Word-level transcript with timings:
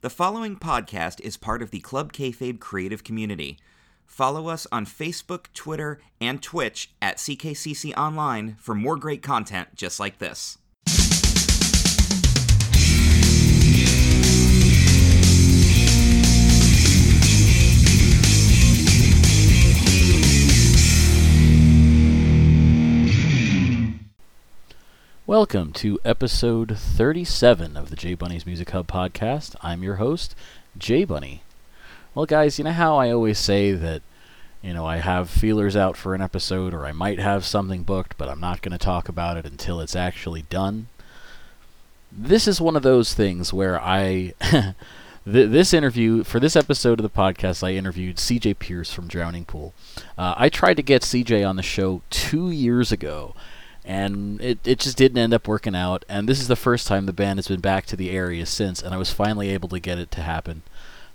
The 0.00 0.10
following 0.10 0.56
podcast 0.56 1.20
is 1.22 1.36
part 1.36 1.60
of 1.60 1.72
the 1.72 1.80
Club 1.80 2.12
Kayfabe 2.12 2.60
creative 2.60 3.02
community. 3.02 3.58
Follow 4.06 4.46
us 4.46 4.64
on 4.70 4.86
Facebook, 4.86 5.46
Twitter, 5.54 6.00
and 6.20 6.40
Twitch 6.40 6.92
at 7.02 7.16
CKCC 7.16 7.96
Online 7.96 8.54
for 8.60 8.76
more 8.76 8.96
great 8.96 9.24
content 9.24 9.74
just 9.74 9.98
like 9.98 10.18
this. 10.18 10.58
Welcome 25.28 25.74
to 25.74 26.00
episode 26.06 26.78
37 26.78 27.76
of 27.76 27.90
the 27.90 27.96
J 27.96 28.14
Bunny's 28.14 28.46
Music 28.46 28.70
Hub 28.70 28.86
podcast. 28.86 29.56
I'm 29.60 29.82
your 29.82 29.96
host, 29.96 30.34
J 30.78 31.04
Bunny. 31.04 31.42
Well, 32.14 32.24
guys, 32.24 32.56
you 32.56 32.64
know 32.64 32.72
how 32.72 32.96
I 32.96 33.10
always 33.10 33.38
say 33.38 33.72
that, 33.72 34.00
you 34.62 34.72
know, 34.72 34.86
I 34.86 34.96
have 34.96 35.28
feelers 35.28 35.76
out 35.76 35.98
for 35.98 36.14
an 36.14 36.22
episode 36.22 36.72
or 36.72 36.86
I 36.86 36.92
might 36.92 37.18
have 37.18 37.44
something 37.44 37.82
booked, 37.82 38.16
but 38.16 38.30
I'm 38.30 38.40
not 38.40 38.62
going 38.62 38.72
to 38.72 38.78
talk 38.78 39.06
about 39.06 39.36
it 39.36 39.44
until 39.44 39.82
it's 39.82 39.94
actually 39.94 40.46
done? 40.48 40.88
This 42.10 42.48
is 42.48 42.58
one 42.58 42.74
of 42.74 42.82
those 42.82 43.12
things 43.12 43.52
where 43.52 43.78
I. 43.78 44.32
th- 44.50 44.74
this 45.24 45.74
interview, 45.74 46.24
for 46.24 46.40
this 46.40 46.56
episode 46.56 47.00
of 47.00 47.02
the 47.02 47.10
podcast, 47.10 47.62
I 47.62 47.74
interviewed 47.74 48.16
CJ 48.16 48.58
Pierce 48.60 48.94
from 48.94 49.08
Drowning 49.08 49.44
Pool. 49.44 49.74
Uh, 50.16 50.32
I 50.38 50.48
tried 50.48 50.78
to 50.78 50.82
get 50.82 51.02
CJ 51.02 51.46
on 51.46 51.56
the 51.56 51.62
show 51.62 52.00
two 52.08 52.50
years 52.50 52.90
ago 52.90 53.34
and 53.88 54.38
it, 54.42 54.58
it 54.66 54.78
just 54.78 54.98
didn't 54.98 55.16
end 55.16 55.32
up 55.32 55.48
working 55.48 55.74
out. 55.74 56.04
And 56.10 56.28
this 56.28 56.40
is 56.40 56.46
the 56.46 56.56
first 56.56 56.86
time 56.86 57.06
the 57.06 57.12
band 57.12 57.38
has 57.38 57.48
been 57.48 57.60
back 57.60 57.86
to 57.86 57.96
the 57.96 58.10
area 58.10 58.44
since, 58.44 58.82
and 58.82 58.94
I 58.94 58.98
was 58.98 59.10
finally 59.10 59.48
able 59.48 59.70
to 59.70 59.80
get 59.80 59.98
it 59.98 60.10
to 60.12 60.20
happen. 60.20 60.62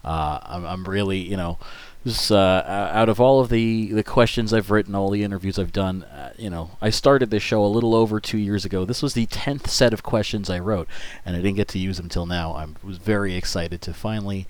Uh, 0.03 0.39
I'm, 0.41 0.65
I'm 0.65 0.83
really, 0.85 1.19
you 1.19 1.37
know, 1.37 1.59
this, 2.03 2.31
uh, 2.31 2.89
out 2.91 3.09
of 3.09 3.21
all 3.21 3.39
of 3.39 3.49
the, 3.49 3.93
the 3.93 4.03
questions 4.03 4.51
I've 4.51 4.71
written, 4.71 4.95
all 4.95 5.11
the 5.11 5.23
interviews 5.23 5.59
I've 5.59 5.71
done, 5.71 6.03
uh, 6.03 6.33
you 6.35 6.49
know, 6.49 6.71
I 6.81 6.89
started 6.89 7.29
this 7.29 7.43
show 7.43 7.63
a 7.63 7.67
little 7.67 7.93
over 7.93 8.19
two 8.19 8.39
years 8.39 8.65
ago. 8.65 8.85
This 8.85 9.03
was 9.03 9.13
the 9.13 9.27
tenth 9.27 9.69
set 9.69 9.93
of 9.93 10.01
questions 10.01 10.49
I 10.49 10.57
wrote, 10.57 10.87
and 11.23 11.35
I 11.35 11.41
didn't 11.41 11.57
get 11.57 11.67
to 11.69 11.79
use 11.79 11.97
them 11.97 12.09
till 12.09 12.25
now. 12.25 12.53
I 12.53 12.65
was 12.83 12.97
very 12.97 13.35
excited 13.35 13.83
to 13.83 13.93
finally 13.93 14.47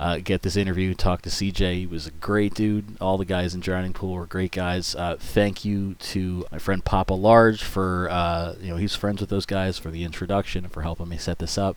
uh, 0.00 0.16
get 0.16 0.40
this 0.40 0.56
interview, 0.56 0.94
talk 0.94 1.20
to 1.20 1.28
CJ. 1.28 1.74
He 1.80 1.86
was 1.86 2.06
a 2.06 2.10
great 2.10 2.54
dude. 2.54 2.96
All 3.02 3.18
the 3.18 3.26
guys 3.26 3.54
in 3.54 3.60
Drowning 3.60 3.92
Pool 3.92 4.14
were 4.14 4.24
great 4.24 4.50
guys. 4.50 4.94
Uh, 4.94 5.16
thank 5.20 5.62
you 5.62 5.92
to 5.96 6.46
my 6.50 6.58
friend 6.58 6.82
Papa 6.82 7.12
Large 7.12 7.62
for, 7.62 8.08
uh, 8.10 8.54
you 8.62 8.70
know, 8.70 8.76
he's 8.76 8.96
friends 8.96 9.20
with 9.20 9.28
those 9.28 9.44
guys 9.44 9.76
for 9.76 9.90
the 9.90 10.02
introduction 10.02 10.64
and 10.64 10.72
for 10.72 10.80
helping 10.80 11.10
me 11.10 11.18
set 11.18 11.38
this 11.38 11.58
up. 11.58 11.76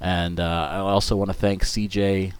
And 0.00 0.38
uh, 0.38 0.68
I 0.70 0.76
also 0.76 1.16
want 1.16 1.30
to 1.30 1.34
thank 1.34 1.64
CJ. 1.64 2.34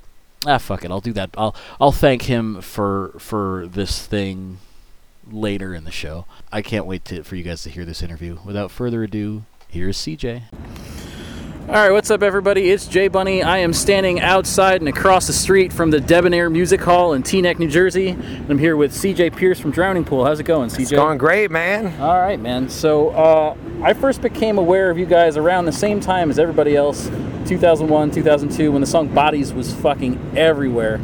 Ah, 0.46 0.58
fuck 0.58 0.84
it, 0.84 0.92
I'll 0.92 1.00
do 1.00 1.12
that. 1.14 1.30
I'll 1.36 1.56
I'll 1.80 1.92
thank 1.92 2.22
him 2.22 2.62
for 2.62 3.12
for 3.18 3.66
this 3.66 4.06
thing 4.06 4.58
later 5.28 5.74
in 5.74 5.82
the 5.82 5.90
show. 5.90 6.24
I 6.52 6.62
can't 6.62 6.86
wait 6.86 7.04
to, 7.06 7.24
for 7.24 7.34
you 7.34 7.42
guys 7.42 7.64
to 7.64 7.70
hear 7.70 7.84
this 7.84 8.00
interview. 8.00 8.38
Without 8.44 8.70
further 8.70 9.02
ado, 9.02 9.42
here's 9.68 9.98
CJ. 9.98 10.99
All 11.68 11.76
right, 11.76 11.92
what's 11.92 12.10
up, 12.10 12.24
everybody? 12.24 12.68
It's 12.70 12.88
Jay 12.88 13.06
Bunny. 13.06 13.44
I 13.44 13.58
am 13.58 13.72
standing 13.72 14.18
outside 14.18 14.80
and 14.80 14.88
across 14.88 15.28
the 15.28 15.32
street 15.32 15.72
from 15.72 15.92
the 15.92 16.00
Debonair 16.00 16.50
Music 16.50 16.80
Hall 16.80 17.12
in 17.12 17.22
Teaneck, 17.22 17.60
New 17.60 17.68
Jersey. 17.68 18.08
I'm 18.48 18.58
here 18.58 18.76
with 18.76 18.92
CJ 18.92 19.36
Pierce 19.36 19.60
from 19.60 19.70
Drowning 19.70 20.04
Pool. 20.04 20.24
How's 20.24 20.40
it 20.40 20.44
going, 20.44 20.68
CJ? 20.68 20.80
It's 20.80 20.90
going 20.90 21.16
great, 21.18 21.52
man. 21.52 22.00
All 22.00 22.18
right, 22.18 22.40
man. 22.40 22.68
So 22.68 23.10
uh, 23.10 23.56
I 23.84 23.94
first 23.94 24.20
became 24.20 24.58
aware 24.58 24.90
of 24.90 24.98
you 24.98 25.06
guys 25.06 25.36
around 25.36 25.66
the 25.66 25.72
same 25.72 26.00
time 26.00 26.28
as 26.28 26.40
everybody 26.40 26.74
else, 26.74 27.06
2001, 27.46 28.10
2002, 28.10 28.72
when 28.72 28.80
the 28.80 28.86
song 28.86 29.06
Bodies 29.14 29.52
was 29.52 29.72
fucking 29.72 30.36
everywhere. 30.36 30.98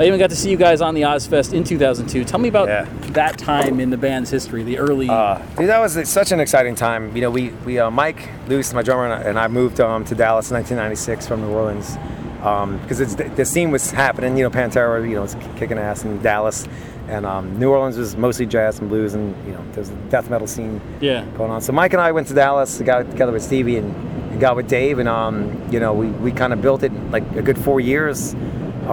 I 0.00 0.04
even 0.04 0.18
got 0.18 0.30
to 0.30 0.36
see 0.36 0.50
you 0.50 0.56
guys 0.56 0.80
on 0.80 0.94
the 0.94 1.02
Ozzfest 1.02 1.52
in 1.52 1.62
2002. 1.62 2.24
Tell 2.24 2.40
me 2.40 2.48
about 2.48 2.68
Yeah. 2.68 2.86
that 3.08 3.36
time 3.36 3.80
in 3.80 3.90
the 3.90 3.98
band's 3.98 4.30
history, 4.30 4.62
the 4.62 4.78
early. 4.78 5.10
Uh, 5.10 5.42
dude, 5.58 5.68
that 5.68 5.78
was 5.78 6.08
such 6.08 6.32
an 6.32 6.40
exciting 6.40 6.74
time. 6.74 7.14
You 7.14 7.20
know, 7.20 7.30
we, 7.30 7.50
we 7.66 7.78
uh, 7.78 7.90
Mike 7.90 8.30
Luce, 8.48 8.72
my 8.72 8.80
drummer, 8.80 9.04
and 9.04 9.12
I, 9.12 9.28
and 9.28 9.38
I 9.38 9.46
moved 9.48 9.78
um, 9.78 10.06
to 10.06 10.14
Dallas 10.14 10.50
in 10.50 10.56
1996 10.56 11.28
from 11.28 11.42
New 11.42 11.50
Orleans 11.50 11.98
because 12.38 13.00
it's 13.00 13.14
the 13.14 13.44
scene 13.44 13.70
was 13.70 13.90
happening. 13.90 14.38
You 14.38 14.44
know, 14.44 14.50
Pantera, 14.50 15.06
you 15.06 15.16
know, 15.16 15.20
was 15.20 15.36
kicking 15.56 15.76
ass 15.76 16.02
in 16.02 16.22
Dallas, 16.22 16.66
and 17.08 17.26
um, 17.26 17.58
New 17.58 17.70
Orleans 17.70 17.98
was 17.98 18.16
mostly 18.16 18.46
jazz 18.46 18.78
and 18.78 18.88
blues, 18.88 19.12
and 19.12 19.36
you 19.46 19.52
know, 19.52 19.62
there's 19.72 19.90
a 19.90 19.96
death 20.08 20.30
metal 20.30 20.46
scene 20.46 20.80
yeah. 21.02 21.26
going 21.36 21.50
on. 21.50 21.60
So 21.60 21.74
Mike 21.74 21.92
and 21.92 22.00
I 22.00 22.12
went 22.12 22.26
to 22.28 22.34
Dallas, 22.34 22.80
got 22.80 23.10
together 23.10 23.32
with 23.32 23.42
Stevie 23.42 23.76
and, 23.76 23.94
and 24.32 24.40
got 24.40 24.56
with 24.56 24.66
Dave, 24.66 24.98
and 24.98 25.10
um, 25.10 25.62
you 25.70 25.78
know, 25.78 25.92
we, 25.92 26.06
we 26.06 26.32
kind 26.32 26.54
of 26.54 26.62
built 26.62 26.82
it 26.82 26.92
like 27.10 27.30
a 27.32 27.42
good 27.42 27.58
four 27.58 27.80
years 27.80 28.34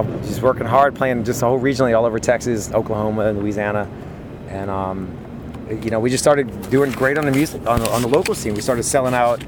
just 0.03 0.41
working 0.41 0.65
hard, 0.65 0.95
playing 0.95 1.23
just 1.23 1.41
whole 1.41 1.59
regionally 1.59 1.97
all 1.97 2.05
over 2.05 2.19
Texas, 2.19 2.71
Oklahoma, 2.73 3.27
and 3.27 3.39
Louisiana, 3.39 3.89
and 4.49 4.69
um, 4.69 5.17
you 5.69 5.89
know, 5.89 5.99
we 5.99 6.09
just 6.09 6.23
started 6.23 6.69
doing 6.69 6.91
great 6.91 7.17
on 7.17 7.25
the 7.25 7.31
music 7.31 7.65
on 7.67 7.79
the, 7.79 7.89
on 7.91 8.01
the 8.01 8.07
local 8.07 8.35
scene. 8.35 8.53
We 8.53 8.61
started 8.61 8.83
selling 8.83 9.13
out. 9.13 9.43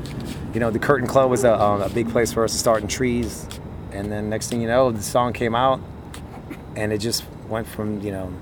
You 0.53 0.59
know, 0.59 0.71
the 0.71 0.79
Curtain 0.79 1.07
Club 1.07 1.29
was 1.29 1.43
a, 1.43 1.61
um, 1.61 1.81
a 1.83 1.89
big 1.89 2.09
place 2.09 2.33
for 2.33 2.43
us 2.43 2.51
to 2.53 2.57
start 2.57 2.81
in 2.81 2.87
trees, 2.87 3.47
and 3.91 4.11
then 4.11 4.29
next 4.29 4.49
thing 4.49 4.61
you 4.61 4.67
know, 4.67 4.91
the 4.91 5.01
song 5.01 5.31
came 5.31 5.53
out, 5.53 5.79
and 6.75 6.91
it 6.91 6.97
just 6.97 7.23
went 7.47 7.67
from 7.67 8.01
you 8.01 8.11
know 8.11 8.33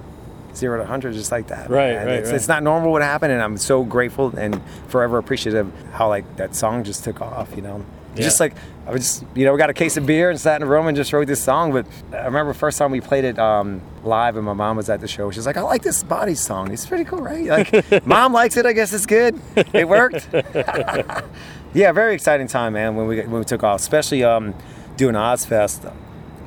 zero 0.55 0.77
to 0.77 0.85
hundred 0.85 1.13
just 1.13 1.31
like 1.31 1.47
that. 1.47 1.69
Right, 1.69 1.91
And 1.91 2.07
right, 2.07 2.19
it's, 2.19 2.29
right. 2.29 2.35
it's 2.35 2.47
not 2.47 2.63
normal 2.63 2.91
what 2.91 3.01
happened, 3.01 3.31
and 3.33 3.41
I'm 3.41 3.57
so 3.57 3.83
grateful 3.83 4.35
and 4.35 4.61
forever 4.87 5.17
appreciative 5.17 5.71
how 5.93 6.09
like 6.09 6.37
that 6.37 6.55
song 6.55 6.83
just 6.83 7.03
took 7.03 7.21
off. 7.21 7.55
You 7.55 7.61
know, 7.61 7.85
It's 8.17 8.25
just 8.25 8.39
like 8.39 8.53
I 8.87 8.91
was 8.91 9.01
just 9.01 9.25
you 9.35 9.43
know 9.43 9.51
we 9.51 9.57
got 9.57 9.69
a 9.69 9.73
case 9.73 9.97
of 9.97 10.05
beer 10.05 10.29
and 10.29 10.39
sat 10.39 10.61
in 10.61 10.67
a 10.67 10.69
room 10.69 10.87
and 10.87 10.95
just 10.95 11.11
wrote 11.11 11.27
this 11.27 11.43
song. 11.43 11.73
But 11.73 11.85
I 12.13 12.25
remember 12.25 12.53
first 12.53 12.77
time 12.77 12.91
we 12.91 13.01
played 13.01 13.25
it 13.25 13.37
um, 13.37 13.81
live, 14.03 14.37
and 14.37 14.45
my 14.45 14.53
mom 14.53 14.77
was 14.77 14.89
at 14.89 15.01
the 15.01 15.07
show. 15.07 15.29
She's 15.29 15.45
like, 15.45 15.57
"I 15.57 15.61
like 15.61 15.81
this 15.81 16.03
body 16.03 16.35
song. 16.35 16.71
It's 16.71 16.85
pretty 16.85 17.03
cool, 17.03 17.21
right? 17.21 17.45
Like, 17.45 18.05
mom 18.05 18.31
likes 18.31 18.55
it. 18.55 18.65
I 18.65 18.73
guess 18.73 18.93
it's 18.93 19.05
good. 19.05 19.39
It 19.73 19.87
worked." 19.87 20.29
yeah, 21.73 21.91
very 21.91 22.13
exciting 22.13 22.47
time, 22.47 22.73
man. 22.73 22.95
When 22.95 23.07
we 23.07 23.19
when 23.21 23.39
we 23.39 23.45
took 23.45 23.63
off, 23.63 23.81
especially 23.81 24.23
um, 24.23 24.53
doing 24.95 25.15
Ozzfest. 25.15 25.93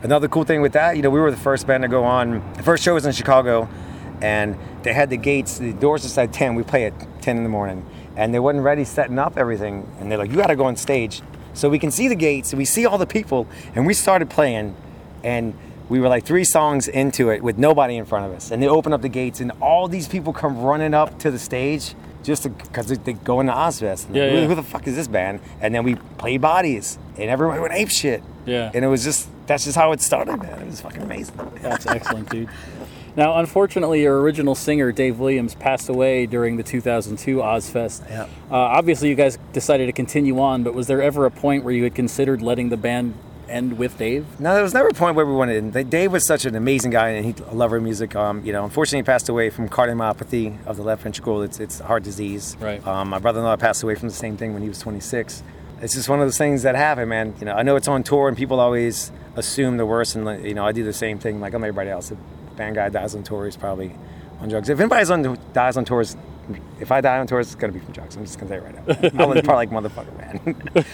Another 0.02 0.28
cool 0.28 0.44
thing 0.44 0.62
with 0.62 0.72
that, 0.72 0.96
you 0.96 1.02
know, 1.02 1.10
we 1.10 1.20
were 1.20 1.30
the 1.30 1.36
first 1.36 1.66
band 1.66 1.82
to 1.82 1.88
go 1.88 2.04
on. 2.04 2.42
The 2.54 2.62
first 2.62 2.82
show 2.82 2.94
was 2.94 3.04
in 3.04 3.12
Chicago, 3.12 3.68
and 4.22 4.58
they 4.82 4.94
had 4.94 5.10
the 5.10 5.18
gates. 5.18 5.58
The 5.58 5.74
doors 5.74 6.02
just 6.02 6.14
said 6.14 6.32
ten. 6.32 6.54
We 6.54 6.62
play 6.62 6.86
at 6.86 6.94
ten 7.20 7.36
in 7.36 7.42
the 7.42 7.50
morning, 7.50 7.84
and 8.16 8.32
they 8.32 8.38
wasn't 8.38 8.64
ready 8.64 8.84
setting 8.84 9.18
up 9.18 9.36
everything. 9.36 9.86
And 10.00 10.10
they're 10.10 10.16
like, 10.16 10.30
"You 10.30 10.36
got 10.36 10.46
to 10.46 10.56
go 10.56 10.64
on 10.64 10.76
stage 10.76 11.20
so 11.60 11.68
we 11.68 11.78
can 11.78 11.90
see 11.90 12.08
the 12.08 12.14
gates. 12.14 12.54
We 12.54 12.64
see 12.64 12.86
all 12.86 12.98
the 12.98 13.06
people." 13.06 13.46
And 13.74 13.86
we 13.86 13.94
started 13.94 14.30
playing, 14.30 14.74
and 15.22 15.54
we 15.88 16.00
were 16.00 16.08
like 16.08 16.24
three 16.24 16.44
songs 16.44 16.88
into 16.88 17.30
it 17.30 17.42
with 17.42 17.58
nobody 17.58 17.96
in 17.96 18.06
front 18.06 18.26
of 18.26 18.32
us. 18.32 18.50
And 18.50 18.62
they 18.62 18.68
open 18.68 18.92
up 18.92 19.02
the 19.02 19.08
gates, 19.08 19.40
and 19.40 19.52
all 19.60 19.88
these 19.88 20.08
people 20.08 20.32
come 20.32 20.58
running 20.62 20.94
up 20.94 21.18
to 21.20 21.30
the 21.30 21.38
stage 21.38 21.94
just 22.22 22.44
because 22.44 22.86
they, 22.86 22.96
they 22.96 23.12
go 23.12 23.40
into 23.40 23.52
Ozzfest. 23.52 24.14
Yeah, 24.14 24.30
who, 24.30 24.36
yeah. 24.36 24.46
who 24.46 24.54
the 24.54 24.62
fuck 24.62 24.86
is 24.86 24.94
this 24.94 25.08
band? 25.08 25.40
And 25.60 25.74
then 25.74 25.84
we 25.84 25.96
played 26.18 26.40
bodies, 26.40 26.98
and 27.16 27.28
everyone 27.30 27.60
went 27.60 27.74
ape 27.74 27.90
shit. 27.90 28.22
Yeah. 28.46 28.70
And 28.72 28.84
it 28.84 28.88
was 28.88 29.04
just 29.04 29.28
that's 29.46 29.64
just 29.64 29.76
how 29.76 29.92
it 29.92 30.00
started, 30.00 30.40
man. 30.42 30.62
It 30.62 30.66
was 30.66 30.80
fucking 30.80 31.02
amazing. 31.02 31.34
That's 31.60 31.86
excellent, 31.86 32.30
dude. 32.30 32.48
Now, 33.16 33.38
unfortunately, 33.38 34.02
your 34.02 34.20
original 34.20 34.54
singer, 34.54 34.92
Dave 34.92 35.18
Williams, 35.18 35.54
passed 35.54 35.88
away 35.88 36.26
during 36.26 36.56
the 36.56 36.62
2002 36.62 37.36
Ozzfest. 37.36 38.08
Yeah. 38.08 38.22
Uh, 38.50 38.54
obviously, 38.56 39.08
you 39.08 39.14
guys 39.14 39.38
decided 39.52 39.86
to 39.86 39.92
continue 39.92 40.38
on, 40.40 40.62
but 40.62 40.74
was 40.74 40.86
there 40.86 41.02
ever 41.02 41.26
a 41.26 41.30
point 41.30 41.64
where 41.64 41.74
you 41.74 41.84
had 41.84 41.94
considered 41.94 42.40
letting 42.42 42.68
the 42.68 42.76
band 42.76 43.14
end 43.48 43.78
with 43.78 43.98
Dave? 43.98 44.24
No, 44.38 44.54
there 44.54 44.62
was 44.62 44.74
never 44.74 44.88
a 44.88 44.94
point 44.94 45.16
where 45.16 45.26
we 45.26 45.34
wanted. 45.34 45.72
to. 45.72 45.84
Dave 45.84 46.12
was 46.12 46.24
such 46.26 46.44
an 46.44 46.54
amazing 46.54 46.92
guy, 46.92 47.10
and 47.10 47.24
he 47.26 47.34
a 47.48 47.54
lover 47.54 47.76
of 47.76 47.82
music. 47.82 48.14
Um, 48.14 48.44
you 48.44 48.52
know, 48.52 48.64
unfortunately, 48.64 49.00
he 49.00 49.02
passed 49.04 49.28
away 49.28 49.50
from 49.50 49.68
cardiomyopathy 49.68 50.64
of 50.66 50.76
the 50.76 50.82
left 50.82 51.02
ventricle. 51.02 51.42
It's 51.42 51.58
it's 51.58 51.80
a 51.80 51.84
heart 51.84 52.04
disease. 52.04 52.56
Right. 52.60 52.84
Um, 52.86 53.08
my 53.08 53.18
brother-in-law 53.18 53.56
passed 53.56 53.82
away 53.82 53.96
from 53.96 54.08
the 54.08 54.14
same 54.14 54.36
thing 54.36 54.52
when 54.54 54.62
he 54.62 54.68
was 54.68 54.78
26. 54.78 55.42
It's 55.82 55.94
just 55.94 56.08
one 56.08 56.20
of 56.20 56.26
those 56.26 56.38
things 56.38 56.62
that 56.62 56.76
happen, 56.76 57.08
man. 57.08 57.34
You 57.40 57.46
know, 57.46 57.54
I 57.54 57.62
know 57.62 57.74
it's 57.76 57.88
on 57.88 58.02
tour, 58.02 58.28
and 58.28 58.36
people 58.36 58.60
always 58.60 59.10
assume 59.34 59.78
the 59.78 59.86
worst, 59.86 60.14
and 60.14 60.24
like, 60.24 60.44
you 60.44 60.54
know, 60.54 60.64
I 60.64 60.72
do 60.72 60.84
the 60.84 60.92
same 60.92 61.18
thing. 61.18 61.40
Like 61.40 61.54
I'm 61.54 61.64
everybody 61.64 61.90
else. 61.90 62.12
If 62.60 62.64
a 62.64 62.66
band 62.66 62.76
guy 62.76 62.88
dies 62.90 63.14
on 63.14 63.22
tour, 63.22 63.46
he's 63.46 63.56
probably 63.56 63.94
on 64.40 64.48
drugs. 64.48 64.68
If 64.68 64.78
anybody's 64.78 65.10
on 65.10 65.38
dies 65.52 65.76
on 65.76 65.84
tours, 65.84 66.16
if 66.78 66.92
I 66.92 67.00
die 67.00 67.18
on 67.18 67.26
tours, 67.26 67.46
it's 67.46 67.54
gonna 67.54 67.72
be 67.72 67.78
from 67.80 67.92
drugs. 67.92 68.16
I'm 68.16 68.24
just 68.24 68.38
gonna 68.38 68.50
say 68.50 68.56
it 68.56 68.62
right 68.62 69.14
now. 69.14 69.24
I'm 69.24 69.42
probably 69.42 69.66
like 69.66 69.70
motherfucker, 69.70 70.16
man. 70.18 70.84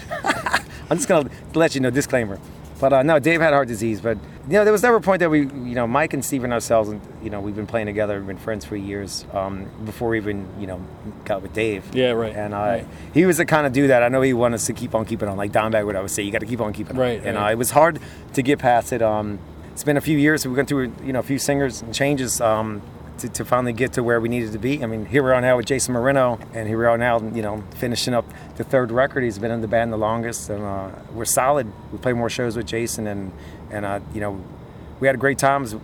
I'm 0.89 0.97
just 0.97 1.09
gonna 1.09 1.29
let 1.53 1.75
you 1.75 1.81
know 1.81 1.89
disclaimer. 1.89 2.39
But 2.79 2.93
uh, 2.93 3.01
no, 3.01 3.17
Dave 3.17 3.41
had 3.41 3.53
heart 3.53 3.67
disease. 3.67 4.01
But 4.01 4.19
you 4.47 4.53
know, 4.53 4.63
there 4.63 4.71
was 4.71 4.83
never 4.83 4.97
a 4.97 5.01
point 5.01 5.19
that 5.21 5.31
we, 5.31 5.39
you 5.41 5.73
know, 5.73 5.87
Mike 5.87 6.13
and 6.13 6.23
Steve 6.23 6.43
and 6.43 6.53
ourselves, 6.53 6.89
and 6.89 7.01
you 7.23 7.29
know, 7.31 7.41
we've 7.41 7.55
been 7.55 7.65
playing 7.65 7.87
together, 7.87 8.17
we've 8.19 8.27
been 8.27 8.37
friends 8.37 8.65
for 8.65 8.75
years 8.75 9.25
um, 9.33 9.65
before 9.83 10.09
we 10.09 10.17
even, 10.17 10.47
you 10.59 10.67
know, 10.67 10.79
got 11.25 11.41
with 11.41 11.53
Dave. 11.53 11.83
Yeah, 11.95 12.11
right, 12.11 12.35
And 12.35 12.53
uh, 12.53 12.57
right. 12.57 12.87
he 13.15 13.25
was 13.25 13.37
the 13.37 13.45
kind 13.45 13.65
of 13.65 13.73
dude 13.73 13.89
that 13.89 14.03
I 14.03 14.09
know 14.09 14.21
he 14.21 14.33
wanted 14.33 14.55
us 14.55 14.67
to 14.67 14.73
keep 14.73 14.93
on 14.93 15.05
keeping 15.05 15.27
on. 15.27 15.37
Like 15.37 15.51
Dimebag 15.51 15.85
would 15.87 15.95
always 15.95 16.11
say, 16.11 16.21
you 16.21 16.31
got 16.31 16.39
to 16.41 16.45
keep 16.45 16.61
on 16.61 16.71
keeping 16.71 16.95
on. 16.95 17.01
Right, 17.01 17.19
And 17.23 17.35
right. 17.35 17.49
uh, 17.49 17.51
it 17.53 17.57
was 17.57 17.71
hard 17.71 17.99
to 18.33 18.41
get 18.43 18.59
past 18.59 18.93
it. 18.93 19.01
Um, 19.01 19.39
it's 19.77 19.83
been 19.83 19.95
a 19.95 20.01
few 20.01 20.17
years. 20.17 20.43
We've 20.43 20.55
gone 20.55 20.65
through, 20.65 20.91
you 21.03 21.13
know, 21.13 21.19
a 21.19 21.23
few 21.23 21.37
singers 21.37 21.83
and 21.83 21.93
changes. 21.93 22.41
Um, 22.41 22.81
to, 23.19 23.29
to 23.29 23.45
finally 23.45 23.73
get 23.73 23.93
to 23.93 24.03
where 24.03 24.19
we 24.21 24.29
needed 24.29 24.51
to 24.51 24.59
be. 24.59 24.83
I 24.83 24.85
mean, 24.85 25.05
here 25.07 25.23
we 25.23 25.31
are 25.31 25.41
now 25.41 25.57
with 25.57 25.65
Jasen 25.65 25.89
Moreno, 25.89 26.39
and 26.53 26.67
here 26.67 26.77
we 26.77 26.85
are 26.85 26.99
now, 26.99 27.19
you 27.19 27.41
know, 27.41 27.63
finishing 27.77 28.13
up 28.13 28.25
the 28.57 28.63
third 28.63 28.91
record. 28.91 29.23
He's 29.23 29.39
been 29.39 29.49
in 29.49 29.61
the 29.61 29.67
band 29.67 29.91
the 29.91 29.97
longest, 29.97 30.51
and 30.51 30.63
uh, 30.63 30.89
we're 31.13 31.25
solid. 31.25 31.65
We 31.91 31.97
play 31.97 32.13
more 32.13 32.29
shows 32.29 32.55
with 32.55 32.67
Jason, 32.67 33.07
and 33.07 33.31
and 33.71 33.85
uh, 33.85 33.99
you 34.13 34.21
know, 34.21 34.39
we 34.99 35.07
had 35.07 35.19
great 35.19 35.39
times 35.39 35.75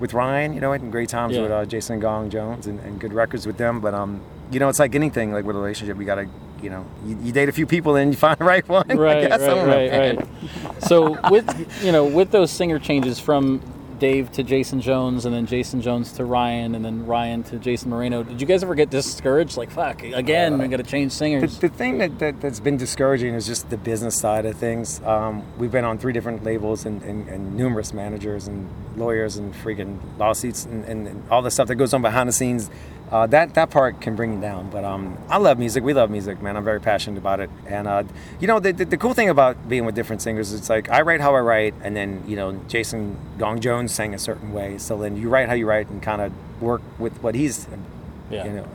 with 0.00 0.14
Ryan, 0.14 0.52
you 0.52 0.60
know, 0.60 0.72
and 0.72 0.90
great 0.90 1.08
times 1.08 1.36
Yeah. 1.36 1.42
with 1.42 1.50
uh, 1.52 1.64
Jason 1.64 2.00
Gong 2.00 2.28
Jones, 2.28 2.66
and, 2.66 2.80
and 2.80 3.00
good 3.00 3.12
records 3.12 3.46
with 3.46 3.56
them. 3.56 3.80
But 3.80 3.94
um, 3.94 4.20
you 4.50 4.58
know, 4.58 4.68
it's 4.68 4.80
like 4.80 4.96
anything, 4.96 5.32
like 5.32 5.44
with 5.44 5.54
a 5.54 5.60
relationship, 5.60 5.96
you 5.96 6.04
gotta, 6.04 6.28
you 6.62 6.70
know, 6.70 6.86
you, 7.04 7.18
you 7.22 7.32
date 7.32 7.48
a 7.48 7.52
few 7.52 7.66
people, 7.66 7.96
and 7.96 8.12
you 8.12 8.16
find 8.18 8.38
the 8.38 8.44
right 8.44 8.66
one. 8.68 8.86
Right. 8.88 9.30
I 9.30 9.36
don't 9.38 9.40
know, 9.40 9.66
right, 9.66 9.90
right, 9.90 10.18
right. 10.18 10.82
So 10.84 11.18
with 11.30 11.82
you 11.84 11.92
know 11.92 12.04
with 12.04 12.30
those 12.30 12.50
singer 12.50 12.78
changes 12.78 13.18
from 13.20 13.60
Dave 13.98 14.32
to 14.32 14.42
Jason 14.42 14.80
Jones, 14.80 15.26
and 15.26 15.34
then 15.34 15.44
Jason 15.46 15.82
Jones 15.82 16.12
to 16.12 16.24
Ryan, 16.24 16.74
and 16.74 16.82
then 16.82 17.04
Ryan 17.04 17.42
to 17.44 17.56
Jasen 17.56 17.86
Moreno, 17.88 18.22
did 18.22 18.40
you 18.40 18.46
guys 18.46 18.62
ever 18.62 18.74
get 18.74 18.88
discouraged? 18.88 19.58
Like, 19.58 19.70
fuck, 19.70 20.02
again, 20.02 20.56
we 20.56 20.68
got 20.68 20.78
to 20.78 20.82
change 20.82 21.12
The, 21.12 21.18
singers. 21.18 21.58
the 21.58 21.68
thing 21.68 21.98
that, 21.98 22.18
that, 22.18 22.40
that's 22.40 22.60
been 22.60 22.78
discouraging 22.78 23.34
is 23.34 23.46
just 23.46 23.68
the 23.68 23.76
business 23.76 24.18
side 24.18 24.46
of 24.46 24.56
things. 24.56 25.02
Um, 25.02 25.44
we've 25.58 25.70
been 25.70 25.84
on 25.84 25.98
three 25.98 26.14
different 26.14 26.44
labels 26.44 26.86
and, 26.86 27.02
and, 27.02 27.28
and 27.28 27.54
numerous 27.58 27.92
managers 27.92 28.48
and 28.48 28.70
lawyers 28.96 29.36
and 29.36 29.52
freaking 29.54 29.98
lawsuits 30.18 30.64
and, 30.64 30.82
and 30.86 31.22
all 31.30 31.42
the 31.42 31.50
stuff 31.50 31.68
that 31.68 31.74
goes 31.74 31.92
on 31.92 32.00
behind 32.00 32.26
the 32.26 32.32
scenes. 32.32 32.70
Uh, 33.10 33.26
that 33.26 33.54
that 33.54 33.70
part 33.70 34.00
can 34.00 34.14
bring 34.14 34.34
you 34.34 34.40
down. 34.40 34.70
But 34.70 34.84
um, 34.84 35.18
I 35.28 35.38
love 35.38 35.58
music. 35.58 35.82
We 35.82 35.92
love 35.94 36.10
music, 36.10 36.40
man. 36.40 36.56
I'm 36.56 36.64
very 36.64 36.80
passionate 36.80 37.18
about 37.18 37.40
it. 37.40 37.50
And 37.66 37.88
uh, 37.88 38.04
you 38.38 38.46
know, 38.46 38.60
the, 38.60 38.72
the, 38.72 38.84
the 38.84 38.96
cool 38.96 39.14
thing 39.14 39.28
about 39.28 39.68
being 39.68 39.84
with 39.84 39.94
different 39.96 40.22
singers, 40.22 40.52
is 40.52 40.60
it's 40.60 40.70
like 40.70 40.88
I 40.90 41.00
write 41.02 41.20
how 41.20 41.34
I 41.34 41.40
write, 41.40 41.74
and 41.82 41.96
then 41.96 42.22
you 42.26 42.36
know, 42.36 42.52
Jason 42.68 43.16
Gong 43.38 43.58
Jones 43.60 43.92
sang 43.92 44.14
a 44.14 44.18
certain 44.18 44.52
way. 44.52 44.78
So 44.78 44.96
then 44.96 45.16
you 45.16 45.28
write 45.28 45.48
how 45.48 45.54
you 45.54 45.66
write 45.66 45.88
and 45.90 46.00
kind 46.00 46.20
of 46.22 46.32
work 46.62 46.82
with 46.98 47.20
what 47.22 47.34
he's 47.34 47.66
Yeah. 48.30 48.44
you 48.44 48.52
know 48.52 48.66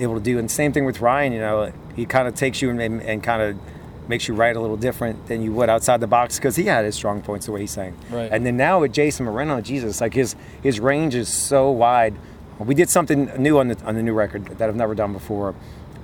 able 0.00 0.14
to 0.14 0.20
do. 0.20 0.38
And 0.38 0.50
same 0.50 0.72
thing 0.72 0.84
with 0.84 1.00
Ryan. 1.00 1.32
You 1.32 1.40
know, 1.40 1.72
he 1.94 2.06
kind 2.06 2.26
of 2.26 2.34
takes 2.34 2.60
you 2.62 2.70
and, 2.70 2.80
and, 2.80 3.02
and 3.02 3.22
kind 3.22 3.42
of 3.42 3.56
makes 4.08 4.26
you 4.26 4.34
write 4.34 4.56
a 4.56 4.60
little 4.60 4.78
different 4.78 5.26
than 5.28 5.42
you 5.42 5.52
would 5.52 5.68
outside 5.68 6.00
the 6.00 6.06
box 6.06 6.36
because 6.38 6.56
he 6.56 6.64
had 6.64 6.84
his 6.84 6.96
strong 6.96 7.20
points 7.22 7.46
the 7.46 7.52
way 7.52 7.60
he 7.60 7.66
sang. 7.66 7.94
Right. 8.10 8.32
And 8.32 8.44
then 8.44 8.56
now 8.56 8.80
with 8.80 8.92
Jasen 8.92 9.26
Moreno, 9.26 9.60
Jesus, 9.60 10.00
like 10.00 10.14
his 10.14 10.34
his 10.62 10.80
range 10.80 11.14
is 11.14 11.28
so 11.28 11.70
wide. 11.70 12.14
We 12.60 12.74
did 12.74 12.90
something 12.90 13.26
new 13.38 13.58
on 13.58 13.68
the 13.68 13.82
on 13.84 13.94
the 13.94 14.02
new 14.02 14.12
record 14.12 14.44
that 14.58 14.68
I've 14.68 14.76
never 14.76 14.94
done 14.94 15.12
before, 15.14 15.54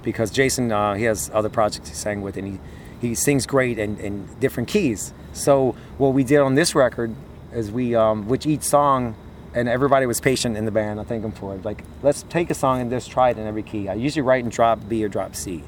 because 0.03 0.31
Jason 0.31 0.73
uh, 0.73 0.95
he 0.95 1.05
has 1.05 1.31
other 1.35 1.51
projects 1.51 1.91
he 1.91 1.95
sang 1.95 2.23
with, 2.23 2.37
and 2.37 2.47
he 2.49 2.61
he 3.09 3.15
sings 3.15 3.47
great 3.47 3.79
in, 3.79 3.99
in 3.99 4.27
different 4.41 4.69
keys. 4.69 5.13
So 5.35 5.77
what 5.99 6.15
we 6.15 6.25
did 6.25 6.39
on 6.39 6.55
this 6.55 6.75
record 6.75 7.15
is 7.53 7.71
we 7.71 7.95
um, 7.95 8.27
which 8.27 8.47
each 8.47 8.63
song 8.63 9.15
and 9.55 9.69
everybody 9.69 10.07
was 10.07 10.21
patient 10.21 10.57
in 10.57 10.65
the 10.65 10.71
band. 10.71 10.99
I 10.99 11.05
thank 11.05 11.23
them 11.23 11.33
for 11.33 11.55
it. 11.55 11.65
Like, 11.65 11.83
let's 12.03 12.25
take 12.25 12.51
a 12.51 12.55
song 12.55 12.81
and 12.81 12.91
just 12.91 13.11
try 13.11 13.31
it 13.31 13.39
in 13.39 13.47
every 13.47 13.63
key. 13.63 13.89
I 13.89 13.95
usually 13.95 14.23
write 14.23 14.45
in 14.45 14.51
drop 14.51 14.87
B 14.89 15.05
or 15.05 15.09
drop 15.09 15.35
C, 15.35 15.63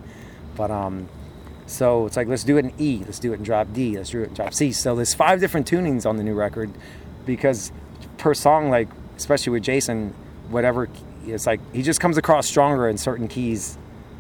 but 0.57 0.71
um, 0.71 1.09
so 1.67 2.07
it's 2.07 2.17
like 2.17 2.29
let's 2.29 2.45
do 2.45 2.57
it 2.57 2.65
in 2.65 2.73
E, 2.79 3.03
let's 3.05 3.19
do 3.19 3.33
it 3.33 3.37
in 3.37 3.43
drop 3.43 3.73
D, 3.75 3.99
let's 3.99 4.11
do 4.11 4.23
it 4.23 4.29
in 4.29 4.35
drop 4.35 4.55
C. 4.55 4.73
So 4.73 4.97
there's 4.97 5.13
five 5.13 5.39
different 5.39 5.71
tunings 5.71 6.07
on 6.07 6.17
the 6.17 6.23
new 6.23 6.35
record, 6.35 6.71
because 7.27 7.73
per 8.17 8.33
song, 8.33 8.71
like 8.71 8.89
especially 9.19 9.53
with 9.53 9.65
Jason, 9.65 10.15
whatever 10.51 10.89
it's 11.27 11.47
like, 11.47 11.61
he 11.75 11.83
just 11.83 12.01
comes 12.01 12.17
across 12.17 12.47
stronger 12.47 12.89
in 12.89 12.97
certain 12.99 13.29
keys 13.29 13.77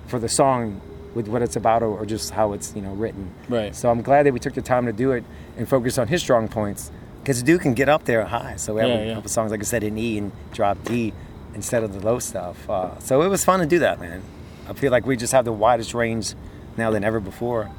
for 0.06 0.18
the 0.18 0.28
song 0.28 0.80
with 1.14 1.26
what 1.28 1.42
it's 1.42 1.56
about 1.56 1.82
or, 1.82 2.04
just 2.06 2.30
how 2.32 2.52
it's 2.52 2.74
you 2.76 2.82
know 2.82 2.92
written. 2.92 3.30
Right. 3.48 3.74
So 3.74 3.90
I'm 3.90 4.02
glad 4.02 4.26
that 4.26 4.32
we 4.32 4.38
took 4.40 4.54
the 4.54 4.62
time 4.62 4.86
to 4.86 4.92
do 4.92 5.12
it 5.12 5.24
and 5.56 5.68
focus 5.68 5.98
on 5.98 6.08
his 6.08 6.22
strong 6.22 6.48
points 6.48 6.90
because 7.22 7.40
the 7.40 7.46
dude 7.46 7.60
can 7.62 7.74
get 7.74 7.88
up 7.88 8.04
there 8.04 8.24
high. 8.24 8.56
So 8.56 8.74
we 8.74 8.80
have 8.82 8.90
Yeah, 8.90 8.96
a 8.96 9.06
yeah. 9.06 9.14
couple 9.14 9.30
songs, 9.30 9.50
like 9.50 9.60
I 9.60 9.64
said, 9.64 9.82
in 9.84 9.96
E 9.98 10.18
and 10.18 10.32
drop 10.52 10.82
D 10.84 11.12
instead 11.54 11.82
of 11.82 11.92
the 11.94 12.00
low 12.04 12.18
stuff. 12.18 12.68
Uh, 12.68 12.98
so 13.00 13.22
it 13.22 13.28
was 13.28 13.44
fun 13.44 13.60
to 13.60 13.66
do 13.66 13.78
that, 13.80 14.00
man. 14.00 14.22
I 14.68 14.74
feel 14.74 14.92
like 14.92 15.06
we 15.06 15.16
just 15.16 15.32
have 15.32 15.44
the 15.46 15.52
widest 15.52 15.94
range 15.94 16.34
now 16.76 16.90
than 16.90 17.02
ever 17.04 17.20
before. 17.20 17.70